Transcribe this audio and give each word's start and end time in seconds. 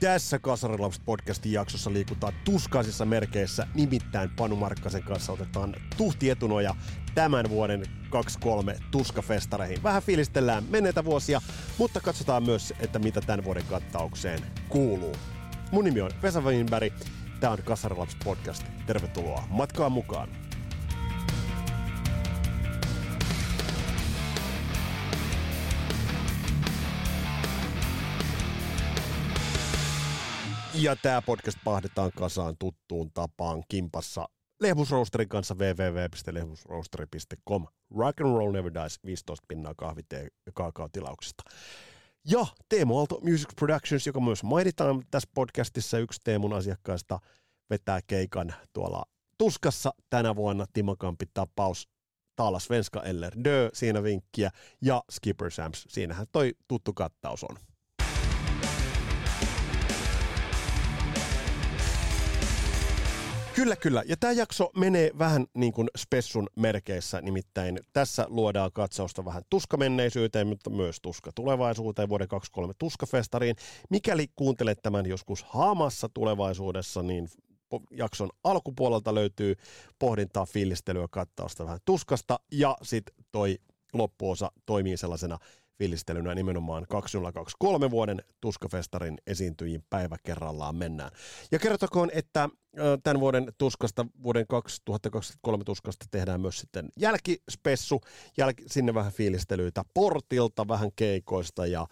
Tässä 0.00 0.38
Kasarilapset 0.38 1.04
podcastin 1.04 1.52
jaksossa 1.52 1.92
liikutaan 1.92 2.32
tuskaisissa 2.44 3.04
merkeissä, 3.04 3.66
nimittäin 3.74 4.30
Panu 4.30 4.56
Markkasen 4.56 5.02
kanssa 5.02 5.32
otetaan 5.32 5.76
tuhti 5.96 6.30
etunoja 6.30 6.74
tämän 7.14 7.50
vuoden 7.50 7.82
2-3 8.76 8.82
tuskafestareihin. 8.90 9.82
Vähän 9.82 10.02
fiilistellään 10.02 10.64
menneitä 10.70 11.04
vuosia, 11.04 11.40
mutta 11.78 12.00
katsotaan 12.00 12.42
myös, 12.42 12.74
että 12.80 12.98
mitä 12.98 13.20
tämän 13.20 13.44
vuoden 13.44 13.64
kattaukseen 13.64 14.40
kuuluu. 14.68 15.16
Mun 15.72 15.84
nimi 15.84 16.00
on 16.00 16.10
Vesa 16.22 16.42
tämä 17.40 17.52
on 17.52 17.62
Kasarilapset 17.64 18.20
podcast. 18.24 18.64
Tervetuloa 18.86 19.44
matkaan 19.50 19.92
mukaan. 19.92 20.39
Ja 30.82 30.96
tämä 30.96 31.22
podcast 31.22 31.58
pahdetaan 31.64 32.10
kasaan 32.16 32.56
tuttuun 32.58 33.10
tapaan 33.14 33.62
kimpassa 33.68 34.28
Lehmusroosterin 34.60 35.28
kanssa 35.28 35.54
www.lehmusroosteri.com. 35.54 37.66
Rock 37.96 38.20
and 38.20 38.36
roll 38.36 38.52
never 38.52 38.74
dies, 38.74 38.98
15 39.06 39.44
pinnaa 39.48 39.74
kahvitee 39.76 40.28
kaakaotilauksesta. 40.54 41.42
Ja 42.30 42.46
Teemu 42.68 42.98
Aalto 42.98 43.20
Music 43.20 43.48
Productions, 43.56 44.06
joka 44.06 44.20
myös 44.20 44.42
mainitaan 44.42 45.02
tässä 45.10 45.30
podcastissa, 45.34 45.98
yksi 45.98 46.20
Teemun 46.24 46.52
asiakkaista 46.52 47.18
vetää 47.70 48.00
keikan 48.06 48.54
tuolla 48.72 49.02
Tuskassa 49.38 49.94
tänä 50.10 50.36
vuonna 50.36 50.66
Timokampi 50.72 51.26
tapaus 51.34 51.88
Taala 52.36 52.58
Svenska 52.58 53.02
eller 53.02 53.32
Dö, 53.44 53.70
siinä 53.72 54.02
vinkkiä, 54.02 54.50
ja 54.82 55.02
Skipper 55.10 55.50
Sams, 55.50 55.84
siinähän 55.88 56.26
toi 56.32 56.54
tuttu 56.68 56.92
kattaus 56.92 57.44
on. 57.44 57.69
Kyllä, 63.60 63.76
kyllä. 63.76 64.02
Ja 64.06 64.16
tämä 64.16 64.32
jakso 64.32 64.70
menee 64.76 65.10
vähän 65.18 65.46
niin 65.54 65.72
kuin 65.72 65.88
spessun 65.98 66.48
merkeissä, 66.56 67.20
nimittäin 67.20 67.80
tässä 67.92 68.26
luodaan 68.28 68.70
katsausta 68.72 69.24
vähän 69.24 69.42
tuskamenneisyyteen, 69.50 70.46
mutta 70.46 70.70
myös 70.70 71.00
tuska 71.02 71.30
tulevaisuuteen 71.34 72.08
vuoden 72.08 72.28
23 72.28 72.74
tuskafestariin. 72.78 73.56
Mikäli 73.90 74.26
kuuntelet 74.36 74.78
tämän 74.82 75.06
joskus 75.06 75.44
haamassa 75.44 76.08
tulevaisuudessa, 76.14 77.02
niin 77.02 77.28
jakson 77.90 78.30
alkupuolelta 78.44 79.14
löytyy 79.14 79.54
pohdintaa, 79.98 80.46
fiilistelyä, 80.46 81.06
kattausta 81.10 81.64
vähän 81.64 81.80
tuskasta 81.84 82.40
ja 82.52 82.76
sitten 82.82 83.14
toi 83.32 83.58
loppuosa 83.92 84.52
toimii 84.66 84.96
sellaisena 84.96 85.38
fiilistelynä 85.80 86.34
nimenomaan 86.34 86.86
2023 86.88 87.90
vuoden 87.90 88.22
Tuskafestarin 88.40 89.18
esiintyjiin 89.26 89.84
päivä 89.90 90.16
kerrallaan 90.22 90.76
mennään. 90.76 91.10
Ja 91.52 91.58
kertokoon, 91.58 92.10
että 92.12 92.48
tämän 93.02 93.20
vuoden 93.20 93.52
Tuskasta, 93.58 94.06
vuoden 94.22 94.46
2023 94.48 95.64
Tuskasta 95.64 96.06
tehdään 96.10 96.40
myös 96.40 96.58
sitten 96.58 96.88
jälkispessu, 96.96 98.00
jälki, 98.36 98.64
sinne 98.66 98.94
vähän 98.94 99.12
fiilistelyitä 99.12 99.84
portilta, 99.94 100.68
vähän 100.68 100.90
keikoista 100.96 101.66
ja 101.66 101.86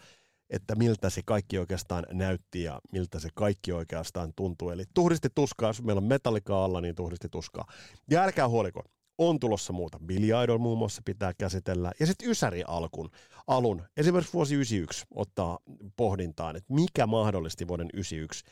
että 0.50 0.74
miltä 0.74 1.10
se 1.10 1.20
kaikki 1.26 1.58
oikeastaan 1.58 2.06
näytti 2.12 2.62
ja 2.62 2.80
miltä 2.92 3.18
se 3.18 3.28
kaikki 3.34 3.72
oikeastaan 3.72 4.32
tuntuu. 4.36 4.70
Eli 4.70 4.84
tuhdisti 4.94 5.28
tuskaa, 5.34 5.68
jos 5.68 5.82
meillä 5.82 6.00
on 6.00 6.04
metallika 6.04 6.64
alla, 6.64 6.80
niin 6.80 6.94
tuhdisti 6.94 7.28
tuskaa. 7.28 7.64
Ja 8.10 8.22
älkää 8.22 8.48
huoliko, 8.48 8.82
on 9.18 9.40
tulossa 9.40 9.72
muuta. 9.72 9.98
Billy 9.98 10.44
Idol 10.44 10.58
muun 10.58 10.78
muassa 10.78 11.02
pitää 11.04 11.34
käsitellä. 11.38 11.92
Ja 12.00 12.06
sitten 12.06 12.30
Ysäri 12.30 12.64
alkun, 12.66 13.10
alun, 13.46 13.82
esimerkiksi 13.96 14.32
vuosi 14.32 14.54
91 14.54 15.06
ottaa 15.14 15.58
pohdintaan, 15.96 16.56
että 16.56 16.74
mikä 16.74 17.06
mahdollisti 17.06 17.68
vuoden 17.68 17.88
91 17.94 18.44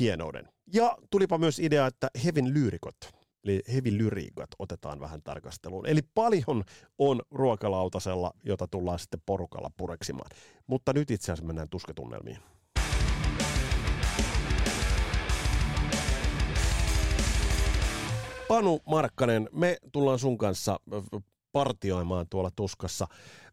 hienouden. 0.00 0.48
Ja 0.72 0.96
tulipa 1.10 1.38
myös 1.38 1.58
idea, 1.58 1.86
että 1.86 2.10
Hevin 2.24 2.54
lyyrikot, 2.54 2.96
eli 3.44 3.62
Hevin 3.74 3.98
lyriikat 3.98 4.50
otetaan 4.58 5.00
vähän 5.00 5.22
tarkasteluun. 5.22 5.86
Eli 5.86 6.00
paljon 6.14 6.64
on 6.98 7.22
ruokalautasella, 7.30 8.32
jota 8.44 8.68
tullaan 8.68 8.98
sitten 8.98 9.22
porukalla 9.26 9.70
pureksimaan. 9.76 10.30
Mutta 10.66 10.92
nyt 10.92 11.10
itse 11.10 11.32
asiassa 11.32 11.46
mennään 11.46 11.68
tuskatunnelmiin. 11.68 12.38
Panu 18.50 18.80
Markkanen, 18.86 19.48
me 19.52 19.76
tullaan 19.92 20.18
sun 20.18 20.38
kanssa 20.38 20.80
partioimaan 21.52 22.26
tuolla 22.30 22.50
tuskassa 22.56 23.06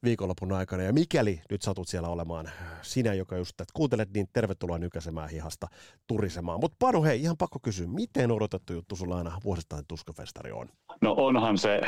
viikonlopun 0.04 0.54
aikana. 0.54 0.84
Ja 0.84 0.94
mikäli 0.94 1.42
nyt 1.52 1.62
satut 1.62 1.88
siellä 1.88 2.10
olemaan 2.10 2.50
sinä, 2.82 3.14
joka 3.14 3.38
just 3.38 3.54
tätä 3.58 3.72
kuuntelet, 3.74 4.14
niin 4.14 4.28
tervetuloa 4.34 4.78
nykäsemään 4.78 5.30
hihasta 5.30 5.68
turisemaan. 6.08 6.60
Mutta 6.60 6.76
Panu, 6.80 7.04
hei, 7.04 7.22
ihan 7.22 7.38
pakko 7.38 7.60
kysyä, 7.60 7.88
miten 7.88 8.32
odotettu 8.32 8.74
juttu 8.74 8.96
sulla 8.96 9.18
aina 9.18 9.38
vuosittain 9.44 9.84
tuskafestari 9.88 10.52
on? 10.52 10.70
No 11.02 11.14
onhan 11.18 11.58
se 11.58 11.82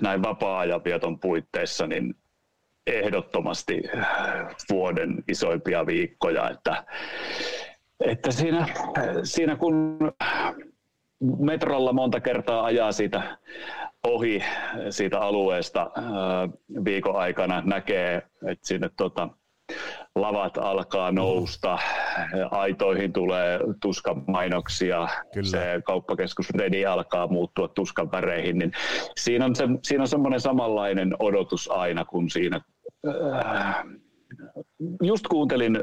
näin 0.00 0.22
vapaa-ajan 0.22 0.84
vieton 0.84 1.18
puitteissa, 1.18 1.86
niin 1.86 2.14
ehdottomasti 2.86 3.82
vuoden 4.70 5.24
isoimpia 5.28 5.86
viikkoja, 5.86 6.50
että, 6.50 6.84
että 8.00 8.30
siinä, 8.30 8.66
siinä 9.24 9.56
kun 9.56 9.98
metrolla 11.38 11.92
monta 11.92 12.20
kertaa 12.20 12.64
ajaa 12.64 12.92
siitä 12.92 13.38
ohi 14.06 14.42
siitä 14.90 15.20
alueesta 15.20 15.90
viikon 16.84 17.16
aikana, 17.16 17.62
näkee, 17.66 18.22
että 18.46 18.68
sinne 18.68 18.90
tota, 18.96 19.28
lavat 20.14 20.58
alkaa 20.58 21.12
nousta, 21.12 21.78
aitoihin 22.50 23.12
tulee 23.12 23.60
tuskan 23.82 24.24
mainoksia, 24.26 25.08
Kyllä. 25.34 25.50
se 25.50 25.82
kauppakeskus 25.84 26.50
Redi 26.50 26.86
alkaa 26.86 27.26
muuttua 27.26 27.68
tuskan 27.68 28.12
väreihin, 28.12 28.58
niin 28.58 28.72
siinä 29.16 29.44
on, 29.44 29.56
se, 29.56 29.64
siinä 29.82 30.02
on 30.02 30.08
semmoinen 30.08 30.40
samanlainen 30.40 31.16
odotus 31.18 31.70
aina, 31.70 32.04
kun 32.04 32.30
siinä 32.30 32.60
just 35.02 35.28
kuuntelin 35.28 35.78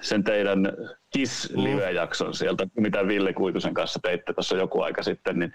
sen 0.00 0.24
teidän 0.24 0.72
KISS-live-jakson 1.10 2.34
sieltä, 2.34 2.66
mitä 2.76 3.06
Ville 3.06 3.32
Kuitusen 3.32 3.74
kanssa 3.74 4.00
teitte 4.02 4.32
tuossa 4.32 4.56
joku 4.56 4.80
aika 4.80 5.02
sitten, 5.02 5.38
niin 5.38 5.54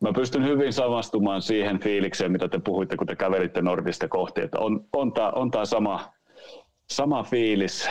mä 0.00 0.12
pystyn 0.12 0.44
hyvin 0.44 0.72
samastumaan 0.72 1.42
siihen 1.42 1.80
fiilikseen, 1.80 2.32
mitä 2.32 2.48
te 2.48 2.58
puhuitte, 2.58 2.96
kun 2.96 3.06
te 3.06 3.16
kävelitte 3.16 3.62
Nordista 3.62 4.08
kohti, 4.08 4.40
että 4.40 4.58
on, 4.58 4.84
on 4.92 5.12
tämä 5.12 5.30
on 5.30 5.50
sama, 5.64 6.12
sama 6.90 7.22
fiilis 7.22 7.88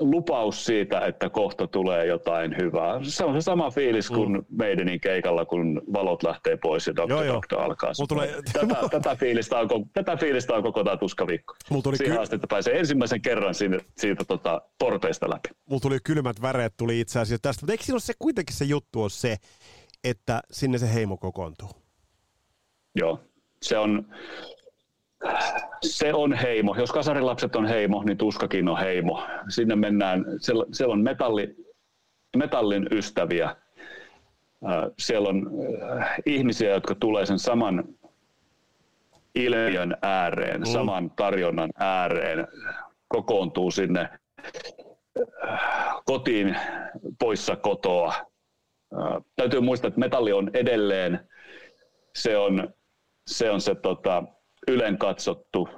lupaus 0.00 0.64
siitä, 0.64 1.00
että 1.00 1.30
kohta 1.30 1.66
tulee 1.66 2.06
jotain 2.06 2.56
hyvää. 2.56 3.00
Se 3.02 3.24
on 3.24 3.34
se 3.34 3.40
sama 3.40 3.70
fiilis 3.70 4.08
kuin 4.10 4.32
mm. 4.32 4.44
meidänin 4.50 5.00
keikalla, 5.00 5.44
kun 5.44 5.82
valot 5.92 6.22
lähtee 6.22 6.56
pois 6.56 6.86
ja 6.86 6.96
Dr. 6.96 7.10
Joo, 7.10 7.22
joo. 7.22 7.34
Doctor 7.34 7.60
alkaa. 7.60 7.92
Tulee... 8.08 8.42
Tätä, 8.52 8.88
tätä, 8.90 9.16
fiilistä 9.20 9.58
on, 9.58 9.68
tätä 9.92 10.16
fiilistä 10.16 10.54
on 10.54 10.62
koko 10.62 10.84
tämä 10.84 10.96
tuskaviikko. 10.96 11.54
tuli 11.82 11.96
Siihen 11.96 12.16
ky... 12.16 12.22
asti, 12.22 12.34
että 12.34 12.46
pääsee 12.46 12.78
ensimmäisen 12.78 13.22
kerran 13.22 13.54
sinne, 13.54 13.78
siitä 13.96 14.24
tota, 14.24 14.62
porteista 14.78 15.30
läpi. 15.30 15.48
Mulla 15.66 15.80
tuli 15.80 15.98
kylmät 16.04 16.42
väreet 16.42 16.74
tuli 16.76 17.00
itse 17.00 17.20
asiassa 17.20 17.42
tästä, 17.42 17.62
mutta 17.62 17.72
eikö 17.72 17.84
se 17.98 18.12
kuitenkin 18.18 18.56
se 18.56 18.64
juttu 18.64 19.02
on 19.02 19.10
se, 19.10 19.36
että 20.04 20.40
sinne 20.50 20.78
se 20.78 20.94
heimo 20.94 21.16
kokoontuu? 21.16 21.68
Joo, 22.94 23.20
se 23.62 23.78
on, 23.78 24.06
se 25.84 26.14
on 26.14 26.32
heimo. 26.32 26.74
Jos 26.78 26.92
kasarilapset 26.92 27.56
on 27.56 27.66
heimo, 27.66 28.02
niin 28.02 28.18
tuskakin 28.18 28.68
on 28.68 28.78
heimo. 28.78 29.22
Sinne 29.48 29.76
mennään, 29.76 30.24
siellä, 30.38 30.64
siellä 30.72 30.92
on 30.92 31.00
metalli, 31.00 31.56
metallin 32.36 32.86
ystäviä. 32.90 33.56
Siellä 34.98 35.28
on 35.28 35.50
ihmisiä, 36.26 36.70
jotka 36.70 36.94
tulee 36.94 37.26
sen 37.26 37.38
saman 37.38 37.84
ilmiön 39.34 39.96
ääreen, 40.02 40.60
mm. 40.60 40.64
saman 40.66 41.10
tarjonnan 41.10 41.70
ääreen, 41.78 42.48
kokoontuu 43.08 43.70
sinne 43.70 44.08
kotiin 46.04 46.56
poissa 47.18 47.56
kotoa. 47.56 48.14
Täytyy 49.36 49.60
muistaa, 49.60 49.88
että 49.88 50.00
metalli 50.00 50.32
on 50.32 50.50
edelleen, 50.54 51.28
se 52.14 52.36
on 52.36 52.74
se, 53.26 53.50
on 53.50 53.60
se 53.60 53.74
tota, 53.74 54.24
ylen 54.68 54.98
katsottu 54.98 55.68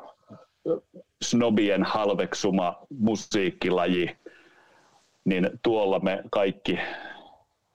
snobien 1.22 1.82
halveksuma 1.82 2.86
musiikkilaji, 2.98 4.16
niin 5.24 5.50
tuolla 5.62 6.00
me 6.00 6.22
kaikki 6.30 6.78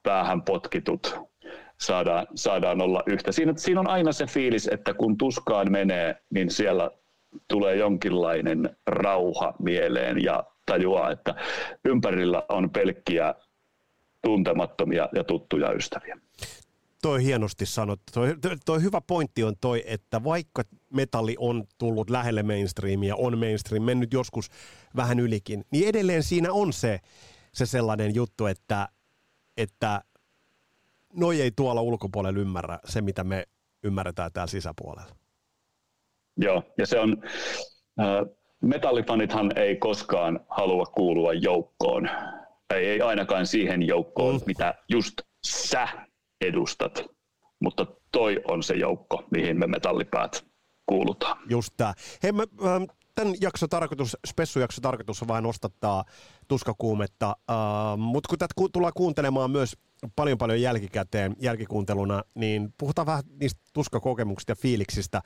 päähän 0.03 0.41
potkitut 0.41 1.19
saadaan, 1.79 2.27
saadaan 2.35 2.81
olla 2.81 3.03
yhtä. 3.05 3.31
Siinä, 3.31 3.53
siinä 3.55 3.79
on 3.79 3.89
aina 3.89 4.11
se 4.11 4.25
fiilis, 4.25 4.67
että 4.67 4.93
kun 4.93 5.17
tuskaan 5.17 5.71
menee, 5.71 6.15
niin 6.29 6.51
siellä 6.51 6.91
tulee 7.47 7.75
jonkinlainen 7.75 8.77
rauha 8.87 9.53
mieleen 9.59 10.23
ja 10.23 10.43
tajuaa, 10.65 11.11
että 11.11 11.35
ympärillä 11.85 12.43
on 12.49 12.69
pelkkiä 12.69 13.35
tuntemattomia 14.21 15.09
ja 15.15 15.23
tuttuja 15.23 15.71
ystäviä. 15.71 16.17
Toi 17.01 17.23
hienosti 17.23 17.65
sanottu. 17.65 18.11
Toi, 18.13 18.35
toi, 18.65 18.81
hyvä 18.81 19.01
pointti 19.01 19.43
on 19.43 19.55
toi, 19.61 19.83
että 19.85 20.23
vaikka 20.23 20.63
metalli 20.93 21.35
on 21.39 21.63
tullut 21.77 22.09
lähelle 22.09 22.43
mainstreamia, 22.43 23.15
on 23.15 23.37
mainstream, 23.37 23.83
mennyt 23.83 24.13
joskus 24.13 24.49
vähän 24.95 25.19
ylikin, 25.19 25.63
niin 25.71 25.87
edelleen 25.87 26.23
siinä 26.23 26.53
on 26.53 26.73
se, 26.73 26.99
se 27.53 27.65
sellainen 27.65 28.15
juttu, 28.15 28.45
että, 28.45 28.87
että 29.57 30.01
noi 31.13 31.41
ei 31.41 31.51
tuolla 31.51 31.81
ulkopuolella 31.81 32.39
ymmärrä 32.39 32.79
se, 32.85 33.01
mitä 33.01 33.23
me 33.23 33.47
ymmärretään 33.83 34.31
täällä 34.31 34.51
sisäpuolella. 34.51 35.15
Joo, 36.37 36.63
ja 36.77 36.87
se 36.87 36.99
on, 36.99 37.23
äh, 37.99 38.35
metallifanithan 38.61 39.57
ei 39.57 39.75
koskaan 39.75 40.39
halua 40.49 40.85
kuulua 40.85 41.33
joukkoon, 41.33 42.09
ei, 42.73 42.85
ei 42.85 43.01
ainakaan 43.01 43.47
siihen 43.47 43.87
joukkoon, 43.87 44.35
mm. 44.35 44.41
mitä 44.45 44.75
just 44.89 45.13
sä 45.45 45.87
edustat, 46.41 47.05
mutta 47.59 47.85
toi 48.11 48.41
on 48.47 48.63
se 48.63 48.73
joukko, 48.73 49.23
mihin 49.31 49.59
me 49.59 49.67
metallipäät 49.67 50.45
kuulutaan. 50.85 51.37
Just 51.49 51.73
tämä. 51.77 51.93
Hei, 52.23 52.31
mä, 52.31 52.43
ähm, 52.65 52.83
tämän 53.15 53.33
jakso 53.41 53.67
tarkoitus, 53.67 54.17
spessujakso 54.27 54.81
tarkoitus 54.81 55.21
on 55.21 55.27
vain 55.27 55.43
nostattaa 55.43 56.03
tuskakuumetta, 56.47 57.35
uh, 57.49 57.97
mutta 57.97 58.29
kun 58.29 58.37
tätä 58.37 58.53
ku, 58.55 58.69
tullaan 58.69 58.93
kuuntelemaan 58.95 59.51
myös 59.51 59.77
paljon 60.15 60.37
paljon 60.37 60.61
jälkikäteen, 60.61 61.35
jälkikuunteluna, 61.39 62.23
niin 62.35 62.73
puhutaan 62.77 63.05
vähän 63.05 63.23
niistä 63.39 63.61
tuskakokemuksista 63.73 64.51
ja 64.51 64.55
fiiliksistä 64.55 65.21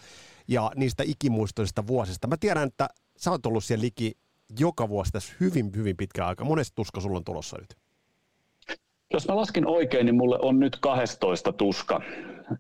ja 0.48 0.72
niistä 0.76 1.04
ikimuistoisista 1.08 1.88
vuosista. 1.88 2.28
Mä 2.28 2.38
tiedän, 2.38 2.68
että 2.68 2.88
sä 3.18 3.32
oot 3.32 3.46
ollut 3.46 3.64
siellä 3.64 3.84
liki 3.84 4.18
joka 4.60 4.90
vuosi 4.90 5.12
tässä 5.12 5.34
hyvin, 5.40 5.72
hyvin 5.76 5.98
pitkä 5.98 6.28
aika. 6.28 6.46
Monesti 6.46 6.76
tuska 6.76 7.02
sulla 7.02 7.18
on 7.18 7.24
tulossa 7.24 7.58
nyt? 7.58 7.85
Jos 9.14 9.28
mä 9.28 9.36
laskin 9.36 9.68
oikein, 9.68 10.06
niin 10.06 10.16
mulle 10.16 10.40
on 10.42 10.60
nyt 10.60 10.78
12 10.82 11.54
tuska. 11.54 12.02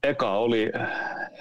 Eka 0.03 0.31
oli 0.31 0.71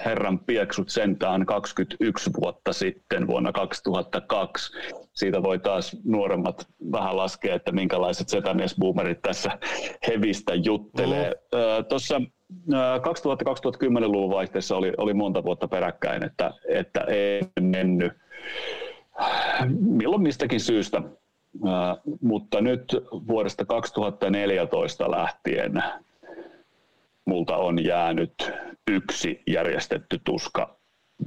Herran 0.05 0.39
pieksut 0.39 0.89
sentään 0.89 1.47
21 1.47 2.31
vuotta 2.41 2.73
sitten 2.73 3.27
vuonna 3.27 3.53
2002. 3.53 4.73
Siitä 5.13 5.43
voi 5.43 5.59
taas 5.59 5.97
nuoremmat 6.05 6.69
vähän 6.93 7.17
laskea, 7.17 7.55
että 7.55 7.73
minkälaiset 7.73 8.29
setämiesboomerit 8.29 9.23
tässä 9.23 9.59
hevistä 10.09 10.55
juttelee. 10.55 11.31
Mm. 11.31 11.85
Tuossa 11.89 12.21
2000-2010-luvun 12.71 14.31
vaihteessa 14.31 14.77
oli, 14.77 14.93
oli 14.97 15.15
monta 15.15 15.45
vuotta 15.45 15.69
peräkkäin, 15.69 16.25
että, 16.25 16.51
että 16.69 17.01
ei 17.01 17.41
mennyt 17.61 18.13
milloin 19.81 20.23
mistäkin 20.23 20.61
syystä 20.61 21.03
mutta 22.21 22.61
nyt 22.61 22.97
vuodesta 23.13 23.65
2014 23.65 25.11
lähtien 25.11 25.83
multa 27.25 27.57
on 27.57 27.85
jäänyt 27.85 28.53
yksi 28.89 29.43
järjestetty 29.47 30.21
tuska 30.25 30.77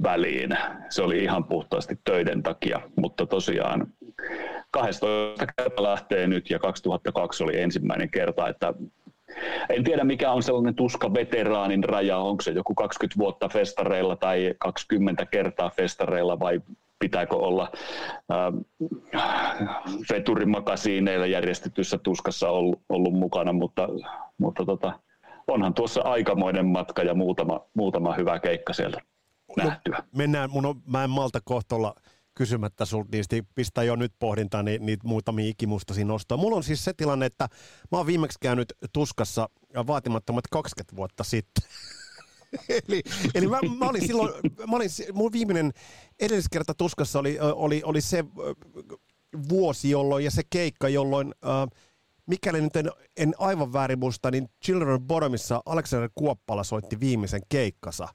väliin. 0.02 0.50
Se 0.88 1.02
oli 1.02 1.18
ihan 1.18 1.44
puhtaasti 1.44 1.98
töiden 2.04 2.42
takia, 2.42 2.80
mutta 2.96 3.26
tosiaan 3.26 3.86
12 4.70 5.46
kertaa 5.56 5.82
lähtee 5.82 6.26
nyt 6.26 6.50
ja 6.50 6.58
2002 6.58 7.44
oli 7.44 7.60
ensimmäinen 7.60 8.10
kerta, 8.10 8.48
että 8.48 8.74
en 9.68 9.84
tiedä 9.84 10.04
mikä 10.04 10.32
on 10.32 10.42
sellainen 10.42 10.74
tuska 10.74 11.14
veteraanin 11.14 11.84
raja, 11.84 12.18
onko 12.18 12.42
se 12.42 12.50
joku 12.50 12.74
20 12.74 13.18
vuotta 13.18 13.48
festareilla 13.48 14.16
tai 14.16 14.54
20 14.58 15.26
kertaa 15.26 15.70
festareilla 15.70 16.40
vai 16.40 16.60
pitääkö 16.98 17.36
olla 17.36 17.72
äh, 18.32 18.52
veturimakasiineilla 20.12 21.26
järjestetyssä 21.26 21.98
tuskassa 21.98 22.50
ollut, 22.50 22.80
ollut 22.88 23.14
mukana, 23.14 23.52
mutta, 23.52 23.88
mutta 24.38 24.64
tota, 24.64 25.00
onhan 25.48 25.74
tuossa 25.74 26.00
aikamoinen 26.00 26.66
matka 26.66 27.02
ja 27.02 27.14
muutama, 27.14 27.60
muutama 27.74 28.14
hyvä 28.14 28.38
keikka 28.38 28.72
sieltä 28.72 29.00
no, 29.56 29.64
nähtyä. 29.64 30.02
Mennään, 30.16 30.50
mun 30.50 30.66
on, 30.66 30.82
mä 30.86 31.04
en 31.04 31.10
malta 31.10 31.40
kohtolla 31.44 31.94
kysymättä 32.34 32.84
sulta 32.84 33.08
niistä, 33.12 33.36
pistää 33.54 33.84
jo 33.84 33.96
nyt 33.96 34.12
pohdintaan 34.18 34.64
ni, 34.64 34.78
niitä 34.78 35.08
muutamia 35.08 35.48
ikimustaisia 35.48 36.04
nostoa. 36.04 36.38
Mulla 36.38 36.56
on 36.56 36.62
siis 36.62 36.84
se 36.84 36.92
tilanne, 36.96 37.26
että 37.26 37.48
mä 37.92 37.98
oon 37.98 38.06
viimeksi 38.06 38.38
käynyt 38.42 38.72
tuskassa 38.92 39.48
vaatimattomat 39.86 40.44
20 40.50 40.96
vuotta 40.96 41.24
sitten. 41.24 41.64
eli 42.88 43.02
eli 43.34 43.46
mä, 43.46 43.58
mä, 43.78 43.88
olin 43.88 44.06
silloin, 44.06 44.32
mä 44.70 44.76
olin, 44.76 44.90
mun 45.12 45.32
viimeinen 45.32 45.72
edelliskerta 46.20 46.74
tuskassa 46.74 47.18
oli, 47.18 47.38
oli, 47.40 47.82
oli 47.84 48.00
se 48.00 48.24
vuosi 49.48 49.90
jolloin 49.90 50.24
ja 50.24 50.30
se 50.30 50.42
keikka, 50.50 50.88
jolloin 50.88 51.34
äh, 51.44 51.78
mikäli 52.26 52.60
nyt 52.60 52.76
en, 52.76 52.90
en 53.16 53.34
aivan 53.38 53.72
väärin 53.72 53.98
muista, 53.98 54.30
niin 54.30 54.48
Children 54.64 55.00
Bottomissa 55.00 55.62
Alexander 55.66 56.10
Kuoppala 56.14 56.64
soitti 56.64 57.00
viimeisen 57.00 57.42
keikkansa 57.48 58.08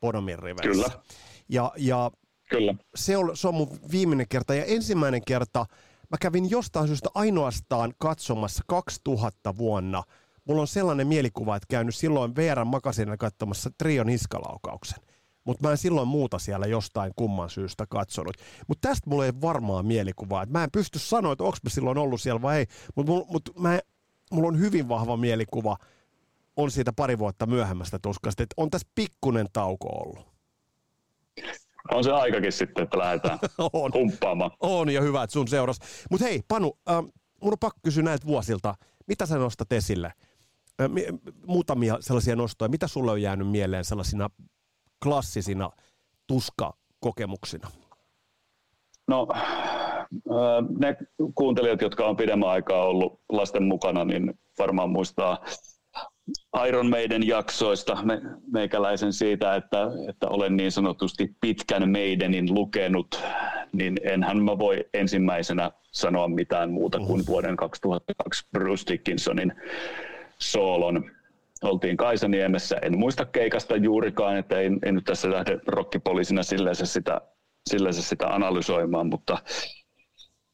Bodomin 0.00 0.38
riveissä. 0.38 0.84
Kyllä. 0.84 1.02
Ja, 1.48 1.72
ja 1.76 2.10
Kyllä. 2.50 2.74
Se, 2.96 3.16
on, 3.16 3.36
se 3.36 3.48
on 3.48 3.54
mun 3.54 3.78
viimeinen 3.90 4.26
kerta 4.28 4.54
ja 4.54 4.64
ensimmäinen 4.64 5.22
kerta 5.26 5.66
mä 6.10 6.16
kävin 6.20 6.50
jostain 6.50 6.86
syystä 6.86 7.08
ainoastaan 7.14 7.94
katsomassa 7.98 8.64
2000 8.66 9.56
vuonna– 9.56 10.02
mulla 10.44 10.60
on 10.60 10.66
sellainen 10.66 11.06
mielikuva, 11.06 11.56
että 11.56 11.66
käynyt 11.70 11.94
silloin 11.94 12.36
VR 12.36 12.64
Magasinilla 12.64 13.16
katsomassa 13.16 13.70
Trion 13.78 14.08
iskalaukauksen. 14.08 14.98
Mutta 15.44 15.68
mä 15.68 15.70
en 15.70 15.78
silloin 15.78 16.08
muuta 16.08 16.38
siellä 16.38 16.66
jostain 16.66 17.12
kumman 17.16 17.50
syystä 17.50 17.86
katsonut. 17.88 18.36
Mutta 18.68 18.88
tästä 18.88 19.10
mulla 19.10 19.26
ei 19.26 19.32
varmaa 19.40 19.82
mielikuvaa. 19.82 20.42
Et 20.42 20.50
mä 20.50 20.64
en 20.64 20.70
pysty 20.72 20.98
sanoa, 20.98 21.32
että 21.32 21.44
onko 21.44 21.56
mä 21.64 21.70
silloin 21.70 21.98
ollut 21.98 22.20
siellä 22.20 22.42
vai 22.42 22.58
ei. 22.58 22.66
Mutta 22.94 23.12
mul, 23.12 23.24
mut 23.28 23.50
mulla 24.32 24.48
on 24.48 24.58
hyvin 24.58 24.88
vahva 24.88 25.16
mielikuva 25.16 25.76
on 26.56 26.70
siitä 26.70 26.92
pari 26.92 27.18
vuotta 27.18 27.46
myöhemmästä 27.46 27.98
tuskasta, 27.98 28.42
että 28.42 28.54
on 28.56 28.70
tässä 28.70 28.88
pikkunen 28.94 29.46
tauko 29.52 29.88
ollut. 29.88 30.26
On 31.92 32.04
se 32.04 32.12
aikakin 32.12 32.52
sitten, 32.52 32.84
että 32.84 32.98
lähdetään 32.98 33.38
on. 33.72 33.92
humppaamaan. 33.94 34.50
On 34.60 34.90
ja 34.90 35.00
hyvä, 35.00 35.22
että 35.22 35.32
sun 35.32 35.48
seuras. 35.48 35.78
Mutta 36.10 36.26
hei, 36.26 36.40
Panu, 36.48 36.78
äh, 36.90 37.02
mun 37.42 37.52
on 37.52 37.58
pakko 37.60 37.80
kysyä 37.82 38.02
näiltä 38.02 38.26
vuosilta. 38.26 38.74
Mitä 39.06 39.26
sä 39.26 39.38
nostat 39.38 39.72
esille? 39.72 40.12
Muutamia 41.46 41.96
sellaisia 42.00 42.36
nostoja. 42.36 42.68
Mitä 42.68 42.86
sulle 42.86 43.10
on 43.10 43.22
jäänyt 43.22 43.50
mieleen 43.50 43.84
sellaisina 43.84 44.30
klassisina 45.02 45.70
tuskakokemuksina? 46.26 47.70
No, 49.08 49.28
ne 50.78 50.96
kuuntelijat, 51.34 51.80
jotka 51.80 52.06
on 52.06 52.16
pidemmän 52.16 52.48
aikaa 52.48 52.84
ollut 52.84 53.20
lasten 53.32 53.62
mukana, 53.62 54.04
niin 54.04 54.34
varmaan 54.58 54.90
muistaa 54.90 55.44
Iron 56.68 56.90
Maiden 56.90 57.26
jaksoista 57.26 58.02
me, 58.02 58.20
meikäläisen 58.52 59.12
siitä, 59.12 59.54
että, 59.54 59.78
että 60.08 60.28
olen 60.28 60.56
niin 60.56 60.72
sanotusti 60.72 61.36
pitkän 61.40 61.90
Maidenin 61.90 62.54
lukenut, 62.54 63.22
niin 63.72 63.96
enhän 64.02 64.44
mä 64.44 64.58
voi 64.58 64.84
ensimmäisenä 64.94 65.70
sanoa 65.92 66.28
mitään 66.28 66.70
muuta 66.70 66.98
kuin 66.98 67.26
vuoden 67.26 67.56
2002 67.56 68.46
Bruce 68.52 68.92
Dickinsonin 68.92 69.52
soolon. 70.52 71.10
Oltiin 71.62 71.96
Kaisaniemessä, 71.96 72.76
en 72.82 72.98
muista 72.98 73.24
keikasta 73.24 73.76
juurikaan, 73.76 74.36
että 74.36 74.60
en, 74.60 74.78
en 74.84 74.94
nyt 74.94 75.04
tässä 75.04 75.30
lähde 75.30 75.58
rokkipoliisina 75.66 76.42
sillä 76.42 76.74
se 76.74 76.86
sitä, 76.86 77.20
sillä 77.70 77.92
se 77.92 78.02
sitä 78.02 78.26
analysoimaan, 78.26 79.06
mutta, 79.06 79.38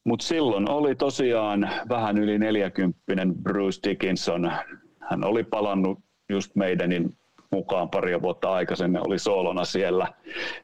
mutta 0.04 0.26
silloin 0.26 0.70
oli 0.70 0.94
tosiaan 0.94 1.70
vähän 1.88 2.18
yli 2.18 2.38
40 2.38 3.00
Bruce 3.42 3.88
Dickinson. 3.88 4.52
Hän 5.10 5.24
oli 5.24 5.44
palannut 5.44 5.98
just 6.28 6.56
meidänin 6.56 7.18
mukaan 7.52 7.90
pari 7.90 8.22
vuotta 8.22 8.52
aikaisemmin, 8.52 9.06
oli 9.06 9.18
soolona 9.18 9.64
siellä. 9.64 10.06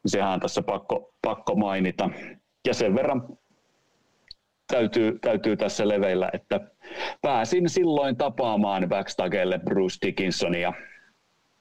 Sehän 0.06 0.40
tässä 0.40 0.62
pakko, 0.62 1.14
pakko 1.22 1.54
mainita. 1.54 2.10
Ja 2.66 2.74
sen 2.74 2.94
verran 2.94 3.22
täytyy, 4.76 5.18
täytyy 5.18 5.56
tässä 5.56 5.88
leveillä, 5.88 6.30
että 6.32 6.60
pääsin 7.22 7.68
silloin 7.68 8.16
tapaamaan 8.16 8.88
backstagelle 8.88 9.58
Bruce 9.58 10.06
Dickinsonia 10.06 10.72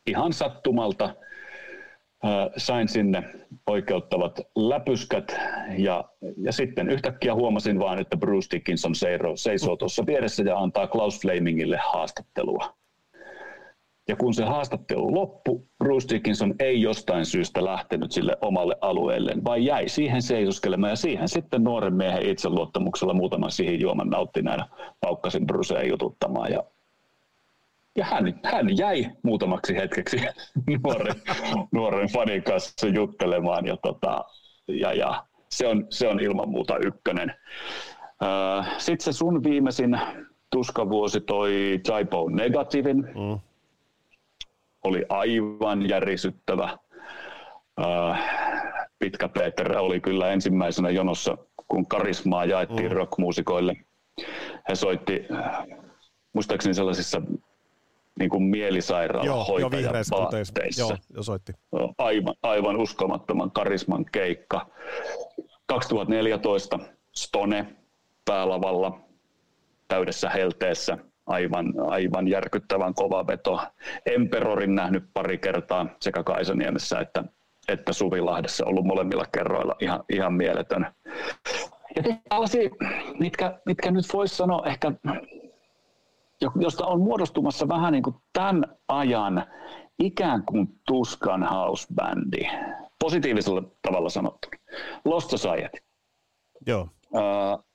ihan 0.07 0.33
sattumalta. 0.33 1.15
Sain 2.57 2.87
sinne 2.87 3.23
oikeuttavat 3.67 4.39
läpyskät 4.55 5.37
ja, 5.77 6.03
ja 6.37 6.51
sitten 6.51 6.89
yhtäkkiä 6.89 7.35
huomasin 7.35 7.79
vain, 7.79 7.99
että 7.99 8.17
Bruce 8.17 8.47
Dickinson 8.55 8.93
seisoo 9.35 9.75
tuossa 9.75 10.05
vieressä 10.05 10.43
ja 10.43 10.57
antaa 10.57 10.87
Klaus 10.87 11.21
Flamingille 11.21 11.79
haastattelua. 11.93 12.73
Ja 14.07 14.15
kun 14.15 14.33
se 14.33 14.43
haastattelu 14.43 15.15
loppui, 15.15 15.61
Bruce 15.77 16.15
Dickinson 16.15 16.55
ei 16.59 16.81
jostain 16.81 17.25
syystä 17.25 17.65
lähtenyt 17.65 18.11
sille 18.11 18.37
omalle 18.41 18.75
alueelleen, 18.81 19.43
vaan 19.43 19.63
jäi 19.63 19.89
siihen 19.89 20.21
seisoskelemaan 20.21 20.89
ja 20.89 20.95
siihen 20.95 21.29
sitten 21.29 21.63
nuoren 21.63 21.93
miehen 21.93 22.29
itseluottamuksella 22.29 23.13
muutaman 23.13 23.51
siihen 23.51 23.79
juoman 23.79 24.09
nautti 24.09 24.41
näin 24.41 24.63
paukkasin 25.01 25.47
Brucea 25.47 25.83
jututtamaan. 25.83 26.51
Ja 26.51 26.63
Ja 27.97 28.05
hän, 28.05 28.39
hän 28.43 28.77
jäi 28.77 29.05
muutamaksi 29.23 29.75
hetkeksi 29.75 30.17
nuoren, 30.83 31.15
nuoren 31.71 32.09
fanin 32.09 32.43
kanssa 32.43 32.87
juttelemaan 32.87 33.65
ja, 33.65 33.77
tota, 33.77 34.23
ja, 34.67 34.93
ja 34.93 35.25
se, 35.49 35.67
on, 35.67 35.87
se 35.89 36.07
on 36.07 36.19
ilman 36.19 36.49
muuta 36.49 36.77
ykkönen. 36.77 37.33
Sitten 38.77 39.13
se 39.13 39.17
sun 39.17 39.43
viimeisin 39.43 39.99
tuskavuosi 40.51 41.21
toi 41.21 41.81
Typo 41.83 42.29
Negatiivin. 42.29 42.97
Mm. 42.97 43.39
Oli 44.85 45.05
aivan 45.09 45.89
järisyttävä. 45.89 46.77
Pitkä 48.99 49.29
Peter 49.29 49.77
oli 49.77 50.01
kyllä 50.01 50.31
ensimmäisenä 50.31 50.89
jonossa, 50.89 51.37
kun 51.67 51.87
karismaa 51.87 52.45
jaettiin 52.45 52.91
mm. 52.91 52.95
rockmuusikoille. 52.95 53.73
He 54.69 54.75
soitti 54.75 55.27
muistaakseni 56.33 56.73
sellaisissa 56.73 57.21
niin 58.19 58.29
kuin 58.29 58.43
mielisairaalahoitajapaatteissa. 58.43 60.81
Joo, 60.81 60.97
jo 61.15 61.23
soitti. 61.23 61.53
Aivan, 61.97 62.35
aivan 62.43 62.77
uskomattoman 62.77 63.51
karisman 63.51 64.05
keikka. 64.11 64.67
2014 65.65 66.79
Stone 67.11 67.75
päälavalla 68.25 68.99
täydessä 69.87 70.29
helteessä. 70.29 70.97
Aivan, 71.25 71.73
aivan 71.87 72.27
järkyttävän 72.27 72.93
kova 72.93 73.27
veto. 73.27 73.59
Emperorin 74.05 74.75
nähnyt 74.75 75.03
pari 75.13 75.37
kertaa 75.37 75.85
sekä 76.01 76.23
Kaisaniemessä 76.23 76.99
että, 76.99 77.23
että 77.67 77.93
Suvilahdessa 77.93 78.65
ollut 78.65 78.85
molemmilla 78.85 79.25
kerroilla 79.31 79.75
ihan, 79.79 80.03
ihan 80.09 80.33
mieletön. 80.33 80.87
Ja 81.95 82.03
tällaisia, 82.29 82.69
mitkä, 83.19 83.59
mitkä 83.65 83.91
nyt 83.91 84.05
voisi 84.13 84.35
sanoa 84.35 84.65
ehkä 84.65 84.91
josta 86.55 86.85
on 86.85 87.01
muodostumassa 87.01 87.67
vähän 87.67 87.93
niin 87.93 88.03
kuin 88.03 88.15
tämän 88.33 88.77
ajan 88.87 89.45
ikään 89.99 90.43
kuin 90.45 90.67
tuskan 90.87 91.43
house-bändi. 91.43 92.47
Positiivisella 92.99 93.63
tavalla 93.81 94.09
sanottu. 94.09 94.47
Lost 95.05 95.29
Society. 95.29 95.77
Joo. 96.67 96.89
Uh, 97.13 97.65